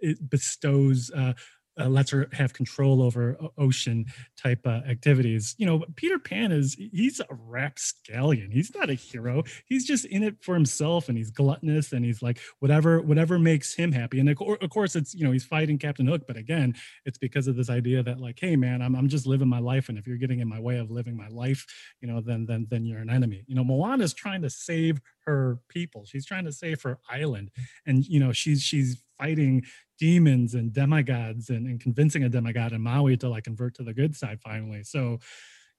[0.00, 1.34] it bestows uh,
[1.80, 4.06] uh, lets her have control over ocean
[4.36, 5.54] type uh, activities.
[5.58, 8.50] You know, Peter Pan is he's a rapscallion.
[8.50, 9.44] He's not a hero.
[9.66, 13.74] He's just in it for himself, and he's gluttonous, and he's like whatever whatever makes
[13.74, 14.20] him happy.
[14.20, 17.56] And of, course, it's you know he's fighting Captain Hook, but again, it's because of
[17.56, 20.18] this idea that like, hey man, I'm I'm just living my life, and if you're
[20.18, 21.66] getting in my way of living my life,
[22.00, 23.44] you know, then then then you're an enemy.
[23.46, 26.04] You know, Moana is trying to save her people.
[26.04, 27.50] She's trying to save her island,
[27.86, 29.62] and you know she's she's fighting
[29.98, 33.94] demons and demigods and, and convincing a demigod in Maui to like convert to the
[33.94, 34.82] good side finally.
[34.82, 35.20] So,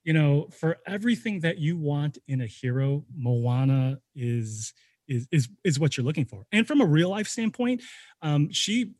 [0.02, 4.72] you know, for everything that you want in a hero, Moana is
[5.08, 6.46] is is is what you're looking for.
[6.52, 7.82] And from a real life standpoint,
[8.22, 8.94] um, she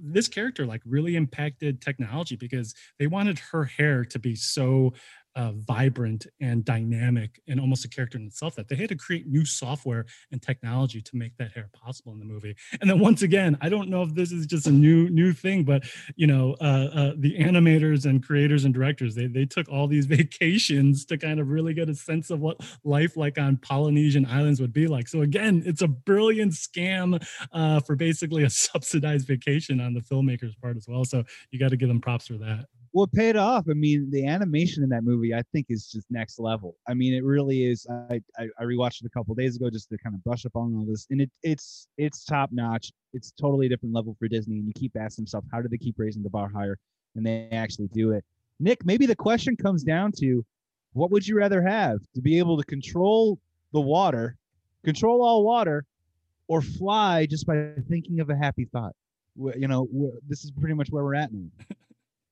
[0.00, 4.92] this character like really impacted technology because they wanted her hair to be so
[5.40, 9.26] uh, vibrant and dynamic and almost a character in itself that they had to create
[9.26, 12.54] new software and technology to make that hair possible in the movie.
[12.80, 15.64] And then once again i don't know if this is just a new new thing
[15.64, 15.84] but
[16.16, 20.06] you know uh, uh, the animators and creators and directors they, they took all these
[20.18, 24.60] vacations to kind of really get a sense of what life like on polynesian islands
[24.60, 25.08] would be like.
[25.08, 30.58] So again it's a brilliant scam uh, for basically a subsidized vacation on the filmmakers
[30.60, 31.04] part as well.
[31.04, 33.66] So you got to give them props for that well, it paid off.
[33.70, 36.74] I mean, the animation in that movie, I think, is just next level.
[36.88, 37.86] I mean, it really is.
[37.88, 40.56] I I, I rewatched it a couple days ago just to kind of brush up
[40.56, 42.92] on all this, and it it's it's top notch.
[43.12, 45.96] It's totally different level for Disney, and you keep asking yourself, how do they keep
[45.98, 46.78] raising the bar higher?
[47.14, 48.24] And they actually do it.
[48.58, 50.44] Nick, maybe the question comes down to,
[50.92, 53.38] what would you rather have to be able to control
[53.72, 54.36] the water,
[54.84, 55.84] control all water,
[56.46, 58.94] or fly just by thinking of a happy thought?
[59.36, 59.88] You know,
[60.28, 61.48] this is pretty much where we're at now.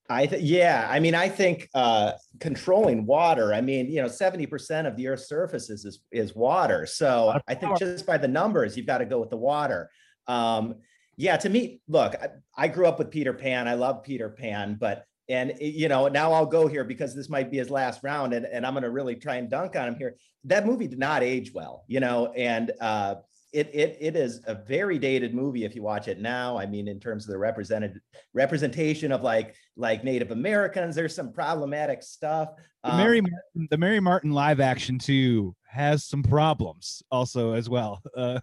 [0.08, 3.52] I th- yeah, I mean, I think uh, controlling water.
[3.52, 6.86] I mean, you know, seventy percent of the Earth's surface is, is is water.
[6.86, 9.90] So I think just by the numbers, you've got to go with the water.
[10.26, 10.76] Um,
[11.16, 13.68] yeah, to me, look, I, I grew up with Peter Pan.
[13.68, 17.50] I love Peter Pan, but and you know now i'll go here because this might
[17.50, 19.96] be his last round and, and i'm going to really try and dunk on him
[19.96, 23.16] here that movie did not age well you know and uh,
[23.52, 26.58] it, it it is a very dated movie if you watch it now.
[26.58, 28.00] I mean in terms of the represented
[28.34, 32.50] representation of like like native americans there's some problematic stuff
[32.84, 37.68] the mary um, martin, the mary martin live action too has some problems also as
[37.68, 38.02] well.
[38.16, 38.40] Uh,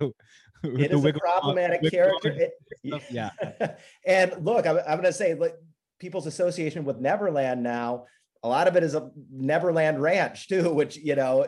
[0.63, 2.49] it is a problematic character.
[2.83, 3.29] it, yeah.
[4.07, 5.55] And look i'm, I'm going to say like
[5.99, 8.05] people's association with Neverland now,
[8.41, 11.45] a lot of it is a Neverland Ranch too, which you know.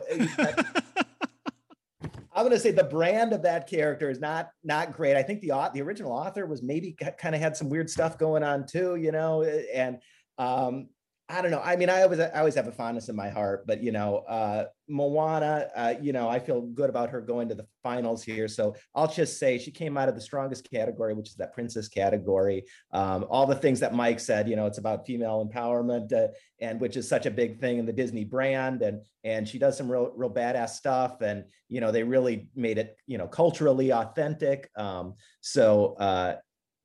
[2.38, 5.16] I'm going to say the brand of that character is not not great.
[5.16, 8.44] I think the the original author was maybe kind of had some weird stuff going
[8.44, 9.98] on too, you know, and
[10.38, 10.88] um,
[11.30, 11.60] I don't know.
[11.60, 14.18] I mean, I always I always have a fondness in my heart, but you know,
[14.28, 18.48] uh, Moana, uh, you know, I feel good about her going to the finals here.
[18.48, 21.86] So I'll just say she came out of the strongest category, which is that princess
[21.86, 22.64] category.
[22.94, 26.28] Um, all the things that Mike said, you know, it's about female empowerment, uh,
[26.62, 29.76] and which is such a big thing in the Disney brand, and and she does
[29.76, 33.92] some real real badass stuff, and you know, they really made it, you know, culturally
[33.92, 34.70] authentic.
[34.76, 35.12] Um,
[35.42, 36.36] so uh,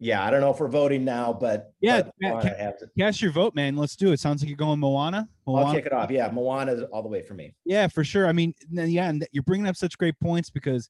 [0.04, 2.44] yeah, I don't know if we're voting now, but yeah, but
[3.00, 3.78] cast your vote, man.
[3.78, 4.20] Let's do it.
[4.20, 5.30] Sounds like you're going Moana.
[5.48, 5.68] Moana.
[5.68, 6.12] I'll kick it off.
[6.12, 7.56] Yeah, Moana is all the way for me.
[7.64, 8.28] Yeah, for sure.
[8.28, 10.90] I mean, yeah, and you're bringing up such great points because,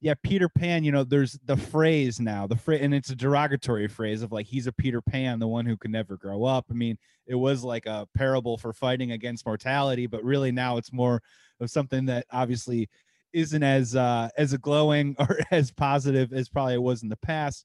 [0.00, 0.82] yeah, Peter Pan.
[0.82, 4.46] You know, there's the phrase now, the phrase, and it's a derogatory phrase of like
[4.46, 6.66] he's a Peter Pan, the one who can never grow up.
[6.68, 10.92] I mean, it was like a parable for fighting against mortality, but really now it's
[10.92, 11.22] more
[11.60, 12.88] of something that obviously
[13.32, 17.16] isn't as uh as a glowing or as positive as probably it was in the
[17.18, 17.64] past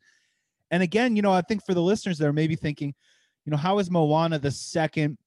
[0.71, 2.93] and again, you know, I think for the listeners that are maybe thinking,
[3.45, 5.17] you know, how is Moana the second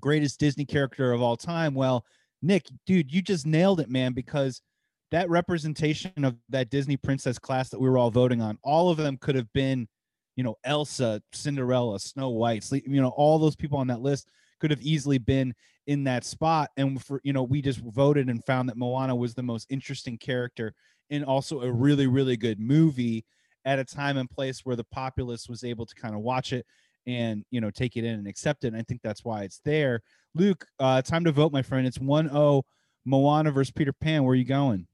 [0.00, 1.74] greatest Disney character of all time?
[1.74, 2.04] Well,
[2.42, 4.60] Nick, dude, you just nailed it, man, because
[5.10, 8.96] that representation of that Disney princess class that we were all voting on, all of
[8.96, 9.88] them could have been,
[10.36, 14.28] you know, Elsa, Cinderella, Snow White, you know, all those people on that list
[14.60, 15.54] could have easily been
[15.86, 16.70] in that spot.
[16.76, 20.18] And for, you know, we just voted and found that Moana was the most interesting
[20.18, 20.74] character
[21.10, 23.24] and also a really, really good movie
[23.66, 26.64] at a time and place where the populace was able to kind of watch it
[27.06, 28.68] and you know take it in and accept it.
[28.68, 30.00] And I think that's why it's there.
[30.34, 31.86] Luke, uh, time to vote, my friend.
[31.86, 32.62] It's 1-0
[33.04, 34.24] Moana versus Peter Pan.
[34.24, 34.86] Where are you going?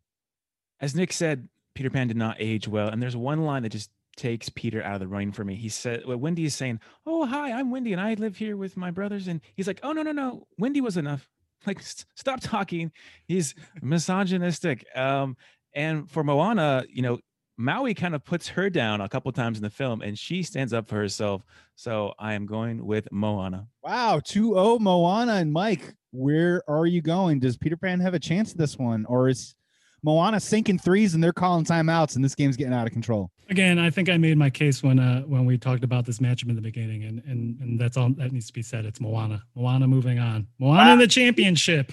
[0.81, 3.91] As Nick said, Peter Pan did not age well, and there's one line that just
[4.17, 5.55] takes Peter out of the running for me.
[5.55, 8.77] He said, well, Wendy is saying, Oh, hi, I'm Wendy, and I live here with
[8.77, 9.29] my brothers.
[9.29, 10.47] And he's like, Oh, no, no, no.
[10.59, 11.29] Wendy was enough.
[11.65, 12.91] Like, st- stop talking.
[13.29, 14.85] He's misogynistic.
[14.97, 15.37] Um,
[15.73, 17.21] and for Moana, you know,
[17.57, 20.73] Maui kind of puts her down a couple times in the film and she stands
[20.73, 21.43] up for herself.
[21.75, 23.69] So I am going with Moana.
[23.83, 27.41] Wow, 2-0 Moana and Mike, where are you going?
[27.41, 29.55] Does Peter Pan have a chance this one or is
[30.03, 33.31] Moana sinking threes and they're calling timeouts and this game's getting out of control?
[33.51, 36.49] Again, I think I made my case when uh when we talked about this matchup
[36.49, 38.87] in the beginning and and and that's all that needs to be said.
[38.87, 39.43] It's Moana.
[39.55, 40.47] Moana moving on.
[40.59, 41.93] Moana in the championship.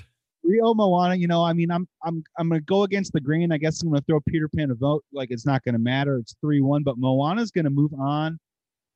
[0.50, 3.52] Rio Moana, you know, I mean, I'm I'm I'm gonna go against the grain.
[3.52, 5.04] I guess I'm gonna throw Peter Pan a vote.
[5.14, 6.18] Like it's not gonna matter.
[6.18, 8.40] It's three one, but Moana's gonna move on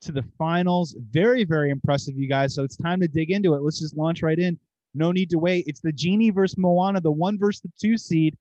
[0.01, 0.95] to the finals.
[1.11, 2.55] Very very impressive, you guys.
[2.55, 3.61] So it's time to dig into it.
[3.61, 4.57] Let's just launch right in.
[4.95, 5.65] No need to wait.
[5.67, 8.35] It's the Genie versus Moana, the one versus the two seed.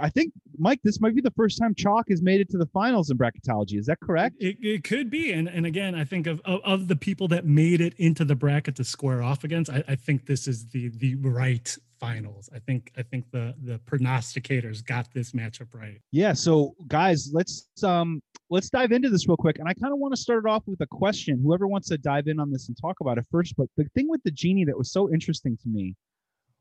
[0.00, 2.66] I think Mike, this might be the first time Chalk has made it to the
[2.66, 3.78] finals in bracketology.
[3.78, 4.36] Is that correct?
[4.38, 7.44] It, it could be, and and again, I think of, of, of the people that
[7.44, 9.70] made it into the bracket to square off against.
[9.70, 12.48] I, I think this is the the right finals.
[12.54, 16.00] I think I think the the prognosticators got this matchup right.
[16.12, 16.32] Yeah.
[16.32, 18.20] So guys, let's um
[18.50, 20.64] let's dive into this real quick, and I kind of want to start it off
[20.66, 21.40] with a question.
[21.42, 24.08] Whoever wants to dive in on this and talk about it first, but the thing
[24.08, 25.94] with the genie that was so interesting to me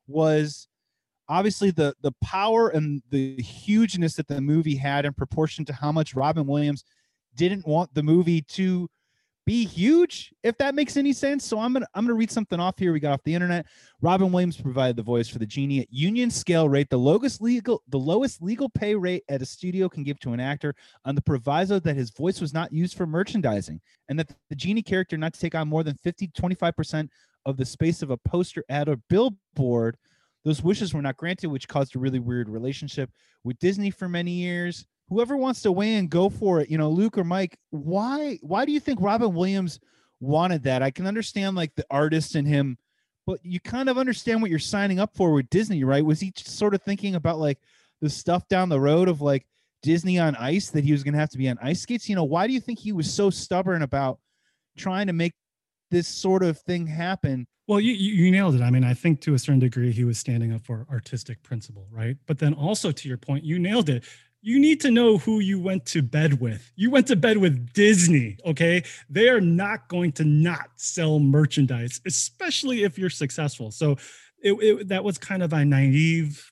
[0.08, 0.68] was
[1.28, 5.92] obviously the the power and the hugeness that the movie had in proportion to how
[5.92, 6.84] much Robin Williams
[7.36, 8.90] didn't want the movie to
[9.46, 11.46] be huge if that makes any sense.
[11.46, 13.68] So i'm gonna i'm gonna read something off here we got off the internet.
[14.02, 17.84] Robin williams provided the voice for the genie at union scale rate the lowest legal
[17.90, 20.74] the lowest legal pay rate at a studio can give to an actor
[21.06, 24.82] on the proviso that his voice was not used for merchandising and that the genie
[24.82, 27.08] character not to take on more than 50 25%
[27.46, 29.98] of the space of a poster ad or billboard
[30.46, 33.10] those wishes were not granted, which caused a really weird relationship
[33.44, 34.86] with Disney for many years.
[35.10, 36.70] Whoever wants to weigh in, go for it.
[36.70, 39.80] You know, Luke or Mike, why why do you think Robin Williams
[40.20, 40.84] wanted that?
[40.84, 42.78] I can understand like the artist in him,
[43.26, 46.06] but you kind of understand what you're signing up for with Disney, right?
[46.06, 47.60] Was he sort of thinking about like
[48.02, 49.48] the stuff down the road of like
[49.82, 52.08] Disney on ice that he was going to have to be on ice skates?
[52.08, 54.20] You know, why do you think he was so stubborn about
[54.78, 55.34] trying to make
[55.92, 57.48] this sort of thing happen.
[57.68, 58.62] Well, you, you nailed it.
[58.62, 61.88] I mean, I think to a certain degree he was standing up for artistic principle,
[61.92, 62.16] right?
[62.28, 64.04] But then also to your point, you nailed it.
[64.42, 66.72] You need to know who you went to bed with.
[66.76, 68.84] You went to bed with Disney, okay?
[69.10, 73.72] They are not going to not sell merchandise, especially if you're successful.
[73.72, 73.98] So
[74.44, 76.52] it, it that was kind of a naive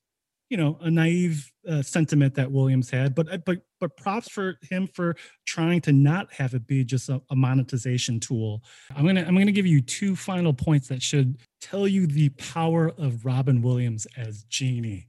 [0.53, 4.59] you know a naive uh, sentiment that Williams had, but uh, but but props for
[4.61, 5.15] him for
[5.47, 8.61] trying to not have it be just a, a, monetization tool.
[8.95, 12.89] I'm gonna I'm gonna give you two final points that should tell you the power
[12.99, 15.07] of Robin Williams as Genie.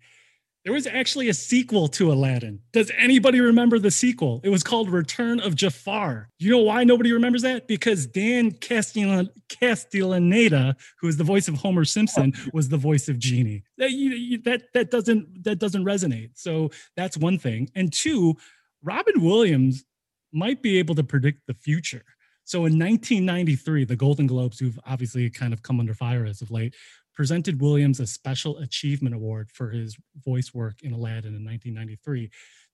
[0.65, 2.61] There was actually a sequel to Aladdin.
[2.73, 4.41] Does anybody remember the sequel?
[4.43, 6.31] It was called Return of Jafar.
[6.39, 7.69] You know why nobody remembers that?
[7.69, 13.19] Because Dan Castellan- Castellaneta, who is the voice of Homer Simpson, was the voice of
[13.19, 13.62] Genie.
[13.77, 16.31] That, you, you, that that doesn't that doesn't resonate.
[16.35, 17.69] So that's one thing.
[17.75, 18.35] And two,
[18.83, 19.85] Robin Williams
[20.33, 22.05] might be able to predict the future.
[22.45, 26.51] So in 1993, the Golden Globes, who've obviously kind of come under fire as of
[26.51, 26.75] late,
[27.15, 32.31] presented Williams a Special Achievement Award for his voice work in Aladdin in 1993.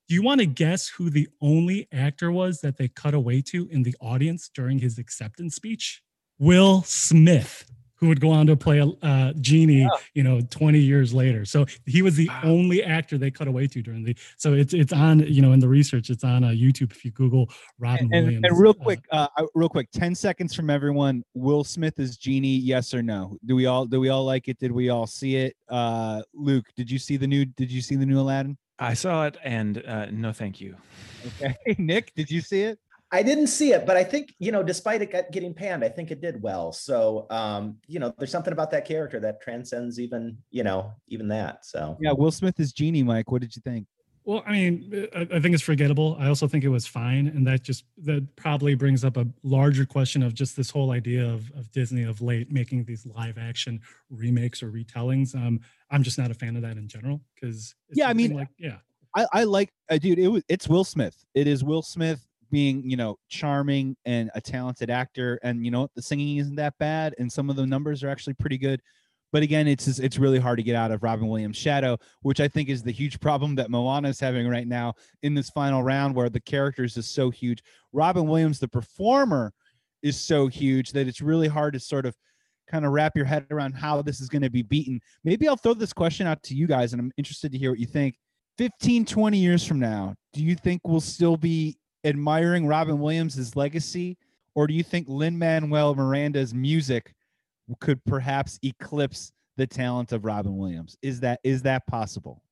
[0.09, 3.69] Do you want to guess who the only actor was that they cut away to
[3.71, 6.03] in the audience during his acceptance speech?
[6.39, 7.71] Will Smith
[8.01, 9.89] who would go on to play a uh, genie, yeah.
[10.15, 11.45] you know, 20 years later.
[11.45, 12.41] So he was the wow.
[12.45, 14.17] only actor they cut away to during the.
[14.39, 17.11] So it's it's on, you know, in the research, it's on uh, YouTube if you
[17.11, 18.47] Google Robin and, Williams.
[18.49, 21.23] And real uh, quick, uh, real quick, 10 seconds from everyone.
[21.35, 22.57] Will Smith is genie?
[22.57, 23.37] Yes or no?
[23.45, 24.59] Do we all do we all like it?
[24.59, 25.57] Did we all see it?
[25.69, 27.45] Uh, Luke, did you see the new?
[27.45, 28.57] Did you see the new Aladdin?
[28.79, 30.75] I saw it, and uh, no, thank you.
[31.27, 32.79] Okay, Nick, did you see it?
[33.13, 36.11] I didn't see it, but I think you know, despite it getting panned, I think
[36.11, 36.73] it did well.
[36.73, 41.29] So, um, you know, there's something about that character that transcends even, you know, even
[41.29, 41.65] that.
[41.65, 43.03] So, yeah, Will Smith is Genie.
[43.03, 43.87] Mike, what did you think?
[44.25, 46.17] Well, I mean, I, I think it's forgettable.
[46.21, 49.85] I also think it was fine, and that just that probably brings up a larger
[49.85, 53.81] question of just this whole idea of, of Disney of late making these live action
[54.09, 55.35] remakes or retellings.
[55.35, 58.49] Um, I'm just not a fan of that in general because yeah, I mean, like
[58.57, 58.77] yeah,
[59.17, 60.19] I, I like, uh, dude.
[60.19, 61.25] It was it's Will Smith.
[61.35, 65.89] It is Will Smith being you know charming and a talented actor and you know
[65.95, 68.81] the singing isn't that bad and some of the numbers are actually pretty good.
[69.33, 72.49] But again it's it's really hard to get out of robin williams shadow which i
[72.49, 76.17] think is the huge problem that moana is having right now in this final round
[76.17, 77.63] where the characters is so huge.
[77.93, 79.53] Robin williams the performer
[80.03, 82.17] is so huge that it's really hard to sort of
[82.69, 85.01] kind of wrap your head around how this is going to be beaten.
[85.23, 87.79] Maybe i'll throw this question out to you guys and i'm interested to hear what
[87.79, 88.17] you think.
[88.59, 94.17] 15 20 years from now do you think we'll still be admiring Robin Williams' legacy,
[94.55, 97.15] or do you think Lin Manuel Miranda's music
[97.81, 100.97] could perhaps eclipse the talent of Robin Williams?
[101.03, 102.43] Is that is that possible?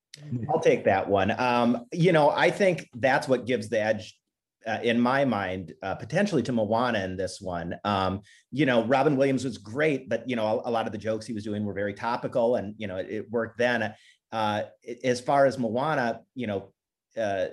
[0.51, 1.39] I'll take that one.
[1.41, 4.19] Um, you know, I think that's what gives the edge
[4.67, 7.77] uh, in my mind, uh, potentially to Moana in this one.
[7.85, 8.21] Um,
[8.51, 11.27] you know, Robin Williams was great, but you know, a, a, lot of the jokes
[11.27, 13.95] he was doing were very topical, and you know, it, it worked then.
[14.31, 14.65] Uh,
[15.05, 16.73] as far as Moana, you know,
[17.17, 17.47] uh,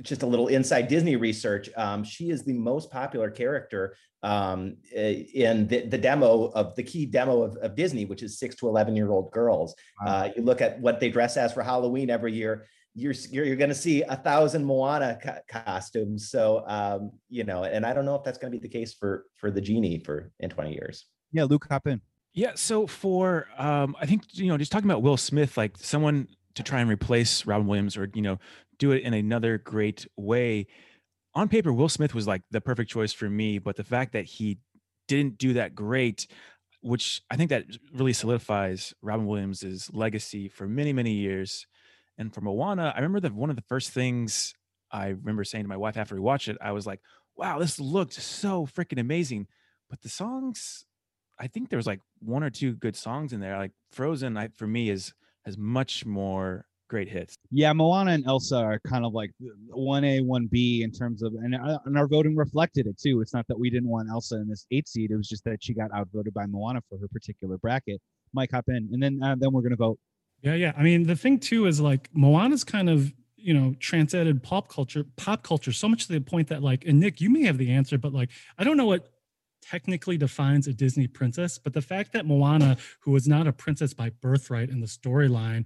[0.00, 1.68] just a little inside Disney research.
[1.76, 7.06] Um, she is the most popular character um, in the, the, demo of the key
[7.06, 9.74] demo of, of, Disney, which is six to 11 year old girls.
[10.00, 10.12] Wow.
[10.12, 12.66] Uh, you look at what they dress as for Halloween every year.
[12.94, 16.30] You're, you're, you're going to see a thousand Moana co- costumes.
[16.30, 18.94] So, um, you know, and I don't know if that's going to be the case
[18.94, 21.06] for, for the genie for in 20 years.
[21.32, 21.44] Yeah.
[21.44, 22.00] Luke, hop in.
[22.32, 22.52] Yeah.
[22.54, 26.62] So for, um, I think, you know, just talking about Will Smith, like someone to
[26.62, 28.38] try and replace Robin Williams or, you know,
[28.82, 30.66] do it in another great way.
[31.36, 34.24] On paper, Will Smith was like the perfect choice for me, but the fact that
[34.24, 34.58] he
[35.06, 36.26] didn't do that great,
[36.80, 37.64] which I think that
[37.94, 41.68] really solidifies Robin Williams's legacy for many, many years.
[42.18, 44.52] And for Moana, I remember that one of the first things
[44.90, 47.00] I remember saying to my wife after we watched it, I was like,
[47.36, 49.46] wow, this looked so freaking amazing.
[49.88, 50.86] But the songs,
[51.38, 53.56] I think there was like one or two good songs in there.
[53.56, 55.14] Like Frozen, I, for me, is
[55.44, 57.34] has much more great hits.
[57.50, 59.30] Yeah, Moana and Elsa are kind of like
[59.70, 63.22] one A, one B in terms of, and, uh, and our voting reflected it too.
[63.22, 65.64] It's not that we didn't want Elsa in this eight seed; it was just that
[65.64, 67.98] she got outvoted by Moana for her particular bracket.
[68.34, 69.98] Mike, hop in, and then uh, then we're gonna vote.
[70.42, 70.72] Yeah, yeah.
[70.76, 75.06] I mean, the thing too is like Moana's kind of you know transcended pop culture,
[75.16, 77.70] pop culture so much to the point that like, and Nick, you may have the
[77.70, 78.28] answer, but like,
[78.58, 79.08] I don't know what
[79.62, 83.94] technically defines a Disney princess, but the fact that Moana, who was not a princess
[83.94, 85.64] by birthright in the storyline,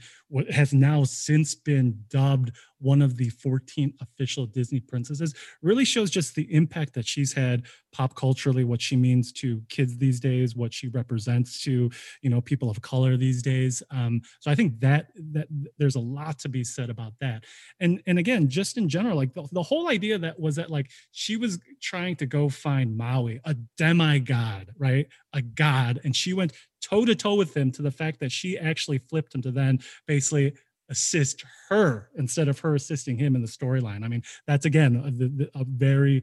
[0.51, 2.53] has now since been dubbed
[2.87, 7.64] one of the 14 official Disney princesses really shows just the impact that she's had
[7.93, 11.91] pop culturally, what she means to kids these days, what she represents to
[12.22, 13.82] you know people of color these days.
[13.91, 17.45] Um, so I think that that there's a lot to be said about that.
[17.80, 20.91] And and again, just in general, like the, the whole idea that was that like
[21.11, 25.09] she was trying to go find Maui, a demigod, right?
[25.32, 28.57] A god, and she went toe to toe with him to the fact that she
[28.57, 30.55] actually flipped him to then basically
[30.89, 34.05] assist her instead of her assisting him in the storyline.
[34.05, 36.22] I mean, that's again a, a, very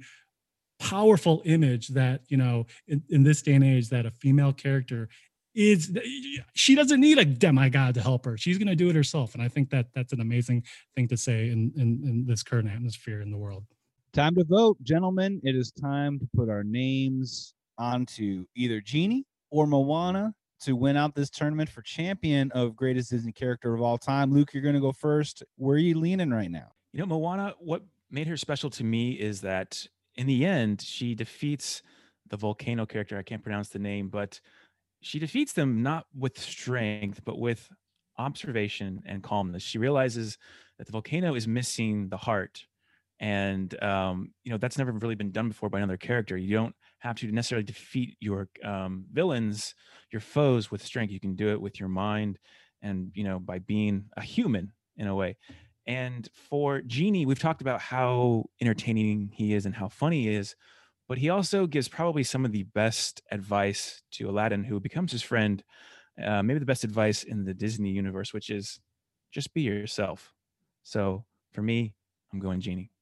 [0.80, 5.09] powerful image that you know in, in this day and age that a female character
[5.55, 5.95] is
[6.53, 8.38] she doesn't need a demigod to help her.
[8.38, 9.36] She's going to do it herself.
[9.36, 10.64] And i think that that's an amazing
[10.95, 13.66] thing to say in, in in this current atmosphere in the world.
[14.14, 15.41] Time to vote gentlemen.
[15.43, 20.34] It is time to put our names onto either genie or moana
[20.64, 24.34] to win out this tournament for champion of greatest Disney character of all time.
[24.34, 25.43] Luke, you're going to go first.
[25.57, 26.72] Where are you leaning right now?
[26.91, 29.86] You know, Moana, what made her special to me is that
[30.16, 31.82] in the end, she defeats
[32.30, 33.18] the volcano character.
[33.18, 34.39] I can't pronounce the name, but
[35.01, 37.70] she defeats them not with strength, but with
[38.18, 39.64] observation and calmness.
[39.64, 40.38] She realizes
[40.78, 42.66] that the volcano is missing the heart.
[43.20, 46.38] And, um, you know, that's never really been done before by another character.
[46.38, 49.76] You don't have to necessarily defeat your um, villains,
[50.10, 51.12] your foes with strength.
[51.12, 52.39] You can do it with your mind
[52.82, 55.36] and, you know, by being a human in a way.
[55.86, 60.56] And for Genie, we've talked about how entertaining he is and how funny he is,
[61.10, 65.22] but he also gives probably some of the best advice to Aladdin, who becomes his
[65.22, 65.62] friend.
[66.24, 68.80] Uh, maybe the best advice in the Disney universe, which is
[69.34, 70.34] just be yourself.
[70.84, 71.95] So for me,
[72.32, 72.93] I'm going Genie.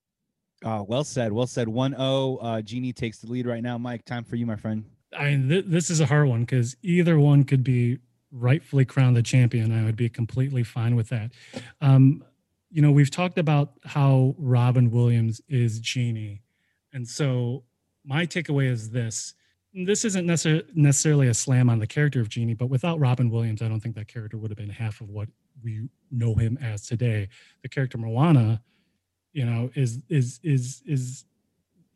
[0.64, 1.32] Oh, well said.
[1.32, 1.68] Well said.
[1.68, 2.38] 1 0.
[2.42, 3.78] Uh, Genie takes the lead right now.
[3.78, 4.86] Mike, time for you, my friend.
[5.18, 8.00] I mean, th- this is a hard one because either one could be
[8.32, 9.72] rightfully crowned the champion.
[9.78, 11.32] I would be completely fine with that.
[11.82, 12.24] Um,
[12.70, 16.42] you know, we've talked about how Robin Williams is Genie.
[16.94, 17.64] And so
[18.06, 19.34] my takeaway is this
[19.74, 23.62] this isn't necessar- necessarily a slam on the character of Genie, but without Robin Williams,
[23.62, 25.30] I don't think that character would have been half of what
[25.64, 27.30] we know him as today.
[27.62, 28.62] The character Moana
[29.34, 31.26] you know is is is is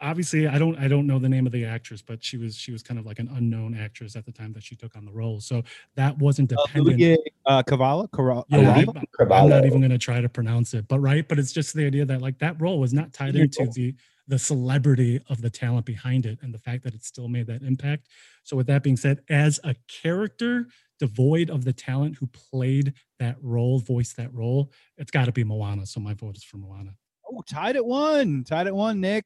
[0.01, 2.71] obviously i don't i don't know the name of the actress but she was she
[2.71, 5.11] was kind of like an unknown actress at the time that she took on the
[5.11, 5.39] role.
[5.39, 5.63] So
[5.95, 6.99] that wasn't uh, dependent.
[7.45, 8.83] Uh, Kavala, Kavala, yeah,
[9.31, 11.85] i'm not even going to try to pronounce it but right but it's just the
[11.85, 13.95] idea that like that role was not tied into the
[14.27, 17.61] the celebrity of the talent behind it and the fact that it still made that
[17.61, 18.07] impact.
[18.43, 20.67] So with that being said as a character
[20.99, 25.43] devoid of the talent who played that role voiced that role it's got to be
[25.43, 26.91] moana so my vote is for moana
[27.29, 28.43] Oh, tied at one.
[28.43, 29.25] Tied at one, Nick.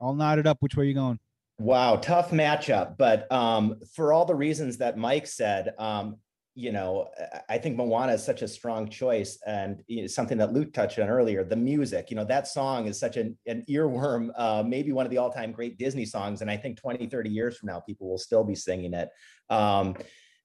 [0.00, 0.58] I'll knot it up.
[0.60, 1.18] Which way are you going?
[1.58, 2.98] Wow, tough matchup.
[2.98, 6.16] But um, for all the reasons that Mike said, um,
[6.54, 7.08] you know,
[7.50, 10.98] I think Moana is such a strong choice and you know, something that Luke touched
[10.98, 11.44] on earlier.
[11.44, 15.10] The music, you know, that song is such an, an earworm, uh, maybe one of
[15.10, 16.40] the all time great Disney songs.
[16.40, 19.10] And I think 20, 30 years from now, people will still be singing it.
[19.50, 19.96] Um,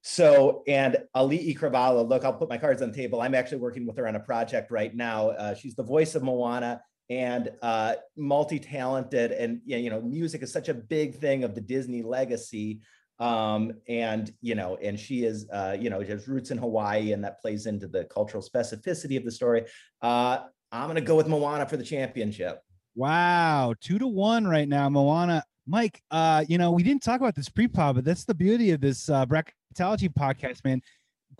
[0.02, 3.22] so, and Auli'i Cravalho, look, I'll put my cards on the table.
[3.22, 5.30] I'm actually working with her on a project right now.
[5.30, 6.82] Uh, she's the voice of Moana
[7.12, 12.02] and uh, multi-talented and you know music is such a big thing of the disney
[12.02, 12.80] legacy
[13.18, 17.22] um, and you know and she is uh, you know has roots in hawaii and
[17.22, 19.64] that plays into the cultural specificity of the story.
[20.00, 20.38] Uh,
[20.72, 22.60] i'm going to go with moana for the championship.
[22.94, 25.44] Wow two to one right now moana.
[25.66, 28.80] Mike uh, you know we didn't talk about this pre-pod but that's the beauty of
[28.80, 30.80] this uh, bracketology podcast man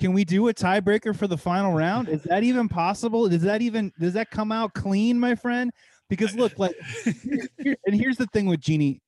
[0.02, 2.08] can we do a tiebreaker for the final round?
[2.08, 3.28] Is that even possible?
[3.28, 5.70] Does that even does that come out clean, my friend?
[6.10, 6.74] Because look, like,
[7.62, 9.00] here, and here's the thing with Genie,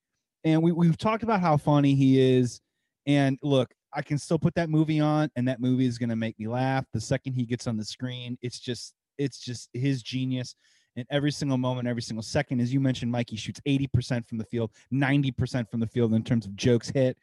[0.44, 2.60] and we we've talked about how funny he is,
[3.06, 6.38] and look, I can still put that movie on, and that movie is gonna make
[6.38, 6.84] me laugh.
[6.92, 10.54] The second he gets on the screen, it's just it's just his genius.
[10.94, 14.44] And every single moment, every single second, as you mentioned, Mikey shoots 80% from the
[14.44, 17.18] field, 90% from the field in terms of jokes hit.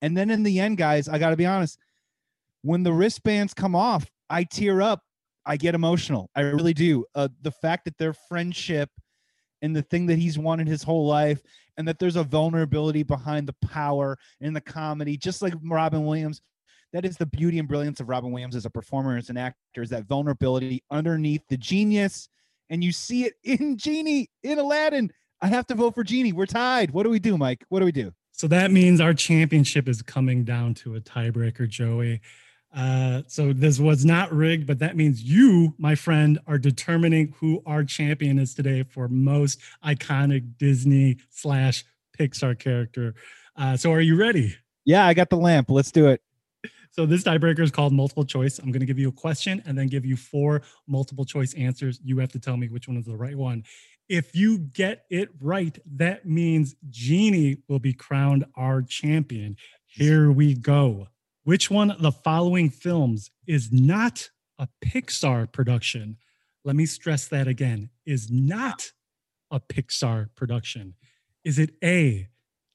[0.00, 1.78] And then in the end, guys, I got to be honest,
[2.62, 5.02] when the wristbands come off, I tear up.
[5.46, 6.30] I get emotional.
[6.36, 7.06] I really do.
[7.14, 8.90] Uh, the fact that their friendship
[9.62, 11.42] and the thing that he's wanted his whole life,
[11.76, 16.42] and that there's a vulnerability behind the power and the comedy, just like Robin Williams.
[16.92, 19.80] That is the beauty and brilliance of Robin Williams as a performer, as an actor,
[19.80, 22.28] is that vulnerability underneath the genius.
[22.68, 25.10] And you see it in Genie, in Aladdin.
[25.40, 26.32] I have to vote for Genie.
[26.32, 26.90] We're tied.
[26.90, 27.64] What do we do, Mike?
[27.68, 28.12] What do we do?
[28.32, 32.20] So that means our championship is coming down to a tiebreaker, Joey.
[32.74, 37.62] Uh, so this was not rigged, but that means you, my friend, are determining who
[37.66, 41.84] our champion is today for most iconic Disney slash
[42.18, 43.14] Pixar character.
[43.56, 44.54] Uh, so are you ready?
[44.84, 45.70] Yeah, I got the lamp.
[45.70, 46.22] Let's do it.
[46.92, 48.58] So this tiebreaker is called multiple choice.
[48.58, 52.00] I'm going to give you a question and then give you four multiple choice answers.
[52.02, 53.64] You have to tell me which one is the right one.
[54.08, 59.56] If you get it right, that means Genie will be crowned our champion.
[59.86, 61.06] Here we go.
[61.44, 66.18] Which one of the following films is not a Pixar production?
[66.64, 68.92] Let me stress that again is not
[69.50, 70.94] a Pixar production.
[71.42, 72.28] Is it A,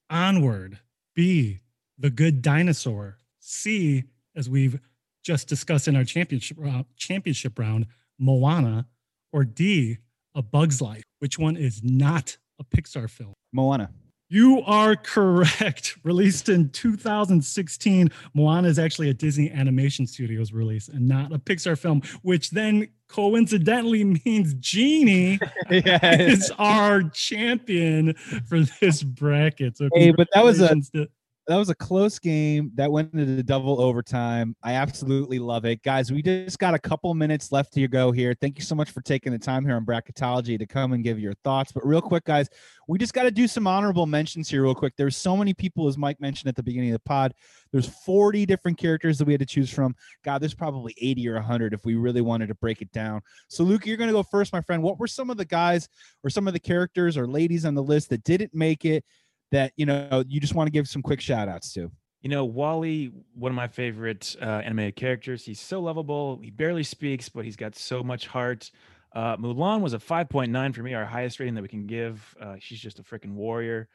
[0.10, 0.80] Onward,
[1.14, 1.60] B,
[2.00, 4.06] The Good Dinosaur, C,
[4.36, 4.80] as we've
[5.24, 7.86] just discussed in our championship round, championship round,
[8.18, 8.88] Moana,
[9.32, 10.00] or D,
[10.34, 11.04] A Bug's Life?
[11.20, 13.34] Which one is not a Pixar film?
[13.54, 13.92] Moana.
[14.30, 15.98] You are correct.
[16.04, 21.78] Released in 2016, Moana is actually a Disney Animation Studios release and not a Pixar
[21.78, 25.40] film, which then coincidentally means Genie
[25.70, 26.16] yeah.
[26.22, 28.16] is our champion
[28.48, 29.78] for this bracket.
[29.78, 31.08] So Hey, but that was a- to-
[31.48, 34.56] that was a close game that went into double overtime.
[34.64, 35.84] I absolutely love it.
[35.84, 38.36] Guys, we just got a couple minutes left to go here.
[38.40, 41.20] Thank you so much for taking the time here on bracketology to come and give
[41.20, 41.72] your thoughts.
[41.72, 42.50] But real quick, guys,
[42.88, 44.94] we just got to do some honorable mentions here, real quick.
[44.98, 47.34] There's so many people, as Mike mentioned at the beginning of the pod.
[47.72, 49.96] There's 40 different characters that we had to choose from.
[50.24, 53.22] God, there's probably 80 or 100 if we really wanted to break it down.
[53.50, 54.82] So, Luke, you're going to go first, my friend.
[54.82, 55.90] What were some of the guys
[56.24, 59.04] or some of the characters or ladies on the list that didn't make it?
[59.56, 61.90] That you know you just want to give some quick shout outs to.
[62.22, 65.46] You know, WALL-E, one of my favorite uh, animated characters.
[65.46, 66.40] He's so lovable.
[66.44, 68.70] He barely speaks, but he's got so much heart.
[69.16, 72.36] Uh, Mulan was a 5.9 for me, our highest rating that we can give.
[72.42, 73.88] Uh, she's just a freaking warrior.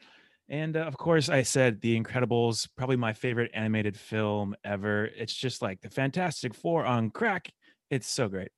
[0.49, 5.11] And uh, of course, I said The Incredibles, probably my favorite animated film ever.
[5.17, 7.53] It's just like the Fantastic Four on crack.
[7.91, 8.51] It's so great.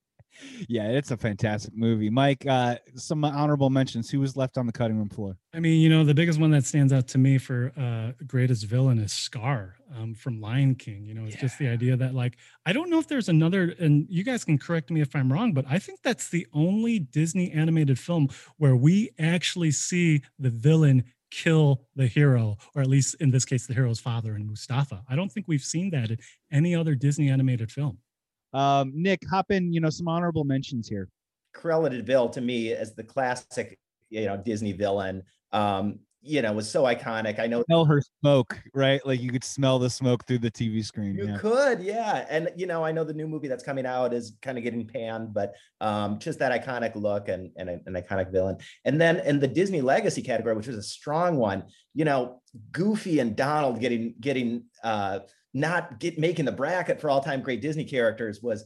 [0.68, 2.10] Yeah, it's a fantastic movie.
[2.10, 4.10] Mike, uh, some honorable mentions.
[4.10, 5.36] Who was left on the cutting room floor?
[5.54, 8.64] I mean, you know, the biggest one that stands out to me for uh, greatest
[8.64, 11.04] villain is Scar um, from Lion King.
[11.04, 12.36] You know, it's just the idea that, like,
[12.66, 15.52] I don't know if there's another, and you guys can correct me if I'm wrong,
[15.52, 21.04] but I think that's the only Disney animated film where we actually see the villain
[21.30, 25.02] kill the hero, or at least in this case, the hero's father and Mustafa.
[25.08, 26.18] I don't think we've seen that in
[26.50, 27.98] any other Disney animated film.
[28.52, 29.72] Um, Nick, hop in.
[29.72, 31.08] You know, some honorable mentions here.
[31.54, 33.78] Cruella de Vil to me as the classic,
[34.10, 35.22] you know, Disney villain.
[35.52, 37.40] Um, you know, was so iconic.
[37.40, 39.04] I know Smell her smoke, right?
[39.04, 41.16] Like you could smell the smoke through the TV screen.
[41.16, 41.36] you yeah.
[41.36, 42.26] could, yeah.
[42.30, 44.86] And you know, I know the new movie that's coming out is kind of getting
[44.86, 48.56] panned, but um, just that iconic look and, and an iconic villain.
[48.84, 53.18] And then in the Disney legacy category, which was a strong one, you know, Goofy
[53.18, 55.20] and Donald getting getting uh
[55.54, 58.64] not get making the bracket for all-time great Disney characters was,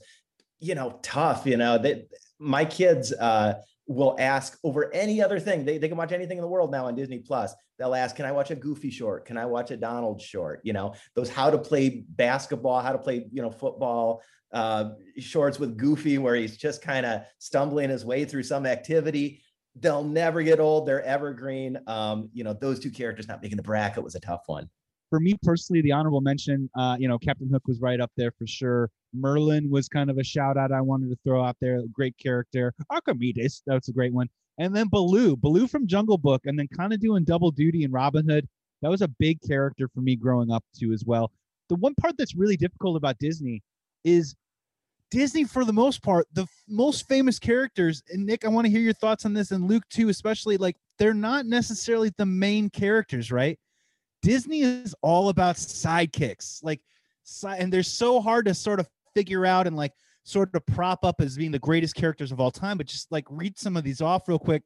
[0.61, 1.47] you know, tough.
[1.47, 2.09] You know, that
[2.39, 3.55] my kids uh
[3.89, 5.65] will ask over any other thing.
[5.65, 7.55] They, they can watch anything in the world now on Disney Plus.
[7.79, 9.27] They'll ask, can I watch a Goofy short?
[9.27, 10.61] Can I watch a Donald short?
[10.65, 14.23] You know, those how to play basketball, how to play, you know, football
[14.53, 19.41] uh, shorts with Goofy, where he's just kind of stumbling his way through some activity.
[19.79, 20.89] They'll never get old.
[20.89, 21.79] They're evergreen.
[21.87, 24.69] Um, you know, those two characters not making the bracket was a tough one.
[25.11, 28.33] For me personally, the honorable mention, uh, you know, Captain Hook was right up there
[28.33, 28.91] for sure.
[29.15, 31.81] Merlin was kind of a shout out I wanted to throw out there.
[31.93, 32.75] Great character.
[32.91, 34.29] Archimedes, that's a great one.
[34.59, 37.93] And then Baloo, Baloo from Jungle Book, and then kind of doing double duty in
[37.93, 38.49] Robin Hood.
[38.83, 41.31] That was a big character for me growing up too, as well.
[41.69, 43.63] The one part that's really difficult about Disney
[44.05, 44.35] is
[45.11, 48.71] Disney, for the most part, the f- most famous characters, and Nick, I want to
[48.71, 52.71] hear your thoughts on this, and Luke too, especially like they're not necessarily the main
[52.71, 53.59] characters, right?
[54.27, 56.81] Disney is all about sidekicks, like,
[57.47, 59.93] and they're so hard to sort of figure out and like
[60.25, 62.77] sort of prop up as being the greatest characters of all time.
[62.77, 64.65] But just like read some of these off real quick.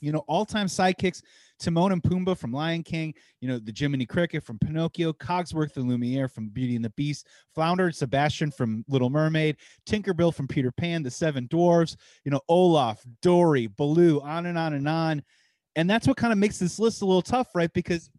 [0.00, 1.22] You know, all-time sidekicks:
[1.60, 3.14] Timon and Pumbaa from Lion King.
[3.40, 7.28] You know, the Jiminy Cricket from Pinocchio, Cogsworth and Lumiere from Beauty and the Beast,
[7.54, 9.56] Flounder and Sebastian from Little Mermaid,
[9.88, 11.96] Tinkerbell from Peter Pan, The Seven Dwarfs.
[12.24, 15.22] You know, Olaf, Dory, Baloo, on and on and on.
[15.76, 17.72] And that's what kind of makes this list a little tough, right?
[17.72, 18.10] Because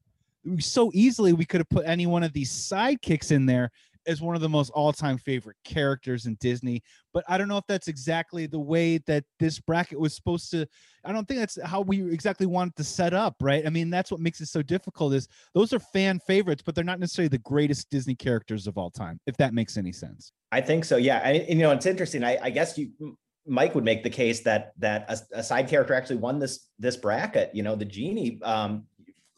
[0.59, 3.71] so easily we could have put any one of these sidekicks in there
[4.07, 6.81] as one of the most all-time favorite characters in Disney.
[7.13, 10.65] But I don't know if that's exactly the way that this bracket was supposed to.
[11.05, 13.65] I don't think that's how we exactly wanted to set up, right?
[13.65, 15.13] I mean, that's what makes it so difficult.
[15.13, 18.89] Is those are fan favorites, but they're not necessarily the greatest Disney characters of all
[18.89, 19.19] time.
[19.27, 20.31] If that makes any sense.
[20.51, 20.97] I think so.
[20.97, 22.23] Yeah, and, and, you know it's interesting.
[22.23, 22.91] I, I guess you
[23.45, 26.95] Mike would make the case that that a, a side character actually won this this
[26.95, 27.51] bracket.
[27.53, 28.85] You know, the genie, um,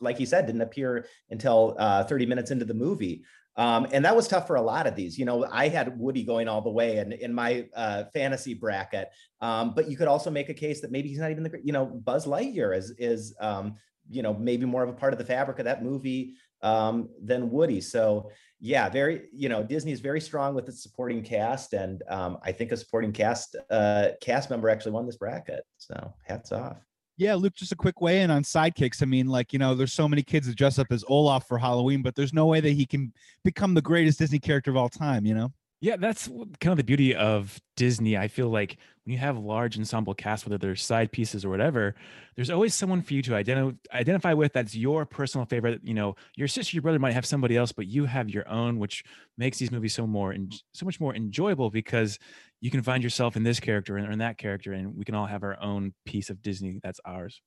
[0.02, 3.24] like he said, didn't appear until uh, 30 minutes into the movie.
[3.58, 5.20] Um, and that was tough for a lot of these.
[5.20, 9.10] You know, I had Woody going all the way and in my uh, fantasy bracket.
[9.42, 11.74] Um, but you could also make a case that maybe he's not even the, you
[11.74, 13.76] know, Buzz Lightyear is is um,
[14.10, 17.50] you know maybe more of a part of the fabric of that movie um, than
[17.50, 17.82] Woody.
[17.82, 21.74] So yeah, very, you know, Disney is very strong with its supporting cast.
[21.74, 25.64] And um, I think a supporting cast uh, cast member actually won this bracket.
[25.78, 26.78] So hats off.
[27.22, 29.04] Yeah, Luke, just a quick weigh in on sidekicks.
[29.04, 31.60] I mean, like, you know, there's so many kids that dress up as Olaf for
[31.60, 34.90] Halloween, but there's no way that he can become the greatest Disney character of all
[34.90, 35.54] time, you know?
[35.84, 38.16] Yeah, that's kind of the beauty of Disney.
[38.16, 41.96] I feel like when you have large ensemble casts, whether they're side pieces or whatever,
[42.36, 45.82] there's always someone for you to identi- identify with that's your personal favorite.
[45.84, 48.78] You know, your sister, your brother might have somebody else, but you have your own,
[48.78, 49.04] which
[49.40, 52.20] makes these movies so more and so much more enjoyable because
[52.60, 55.26] you can find yourself in this character and in that character, and we can all
[55.26, 57.42] have our own piece of Disney that's ours.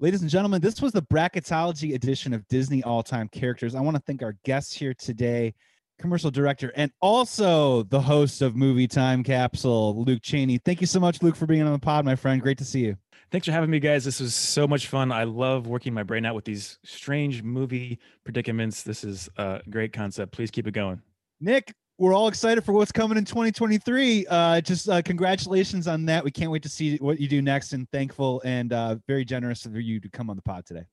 [0.00, 3.74] Ladies and gentlemen, this was the bracketology edition of Disney All Time Characters.
[3.74, 5.54] I want to thank our guests here today
[5.98, 10.58] commercial director and also the host of Movie Time Capsule, Luke Cheney.
[10.58, 12.40] Thank you so much, Luke, for being on the pod, my friend.
[12.40, 12.96] Great to see you.
[13.32, 14.04] Thanks for having me, guys.
[14.04, 15.10] This was so much fun.
[15.10, 18.82] I love working my brain out with these strange movie predicaments.
[18.82, 20.32] This is a great concept.
[20.32, 21.02] Please keep it going.
[21.40, 24.26] Nick, we're all excited for what's coming in 2023.
[24.28, 26.22] Uh, just uh, congratulations on that.
[26.24, 29.66] We can't wait to see what you do next and thankful and uh, very generous
[29.66, 30.84] of you to come on the pod today.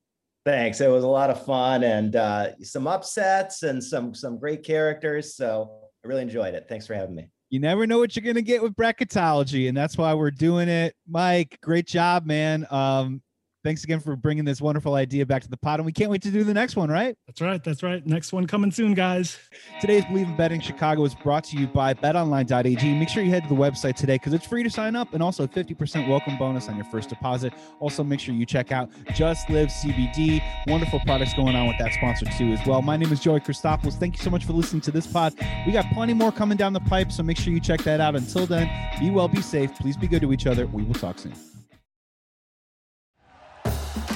[0.45, 0.81] Thanks.
[0.81, 5.35] It was a lot of fun and uh, some upsets and some some great characters.
[5.35, 5.71] So
[6.03, 6.65] I really enjoyed it.
[6.67, 7.29] Thanks for having me.
[7.49, 10.95] You never know what you're gonna get with bracketology, and that's why we're doing it.
[11.07, 12.67] Mike, great job, man.
[12.71, 13.21] Um,
[13.63, 15.79] thanks again for bringing this wonderful idea back to the pod.
[15.79, 17.15] And we can't wait to do the next one, right?
[17.27, 17.63] That's right.
[17.63, 18.05] That's right.
[18.05, 19.37] Next one coming soon, guys.
[19.79, 22.93] Today's Bleav in Betting Chicago is brought to you by betonline.ag.
[22.99, 25.23] Make sure you head to the website today because it's free to sign up and
[25.23, 27.53] also a 50% welcome bonus on your first deposit.
[27.79, 30.41] Also, make sure you check out Just Live CBD.
[30.67, 32.81] Wonderful products going on with that sponsor too as well.
[32.81, 33.97] My name is Joey Christopoulos.
[33.97, 35.33] Thank you so much for listening to this pod.
[35.65, 38.15] We got plenty more coming down the pipe, so make sure you check that out.
[38.15, 38.69] Until then,
[38.99, 39.73] be well, be safe.
[39.75, 40.67] Please be good to each other.
[40.67, 41.33] We will talk soon.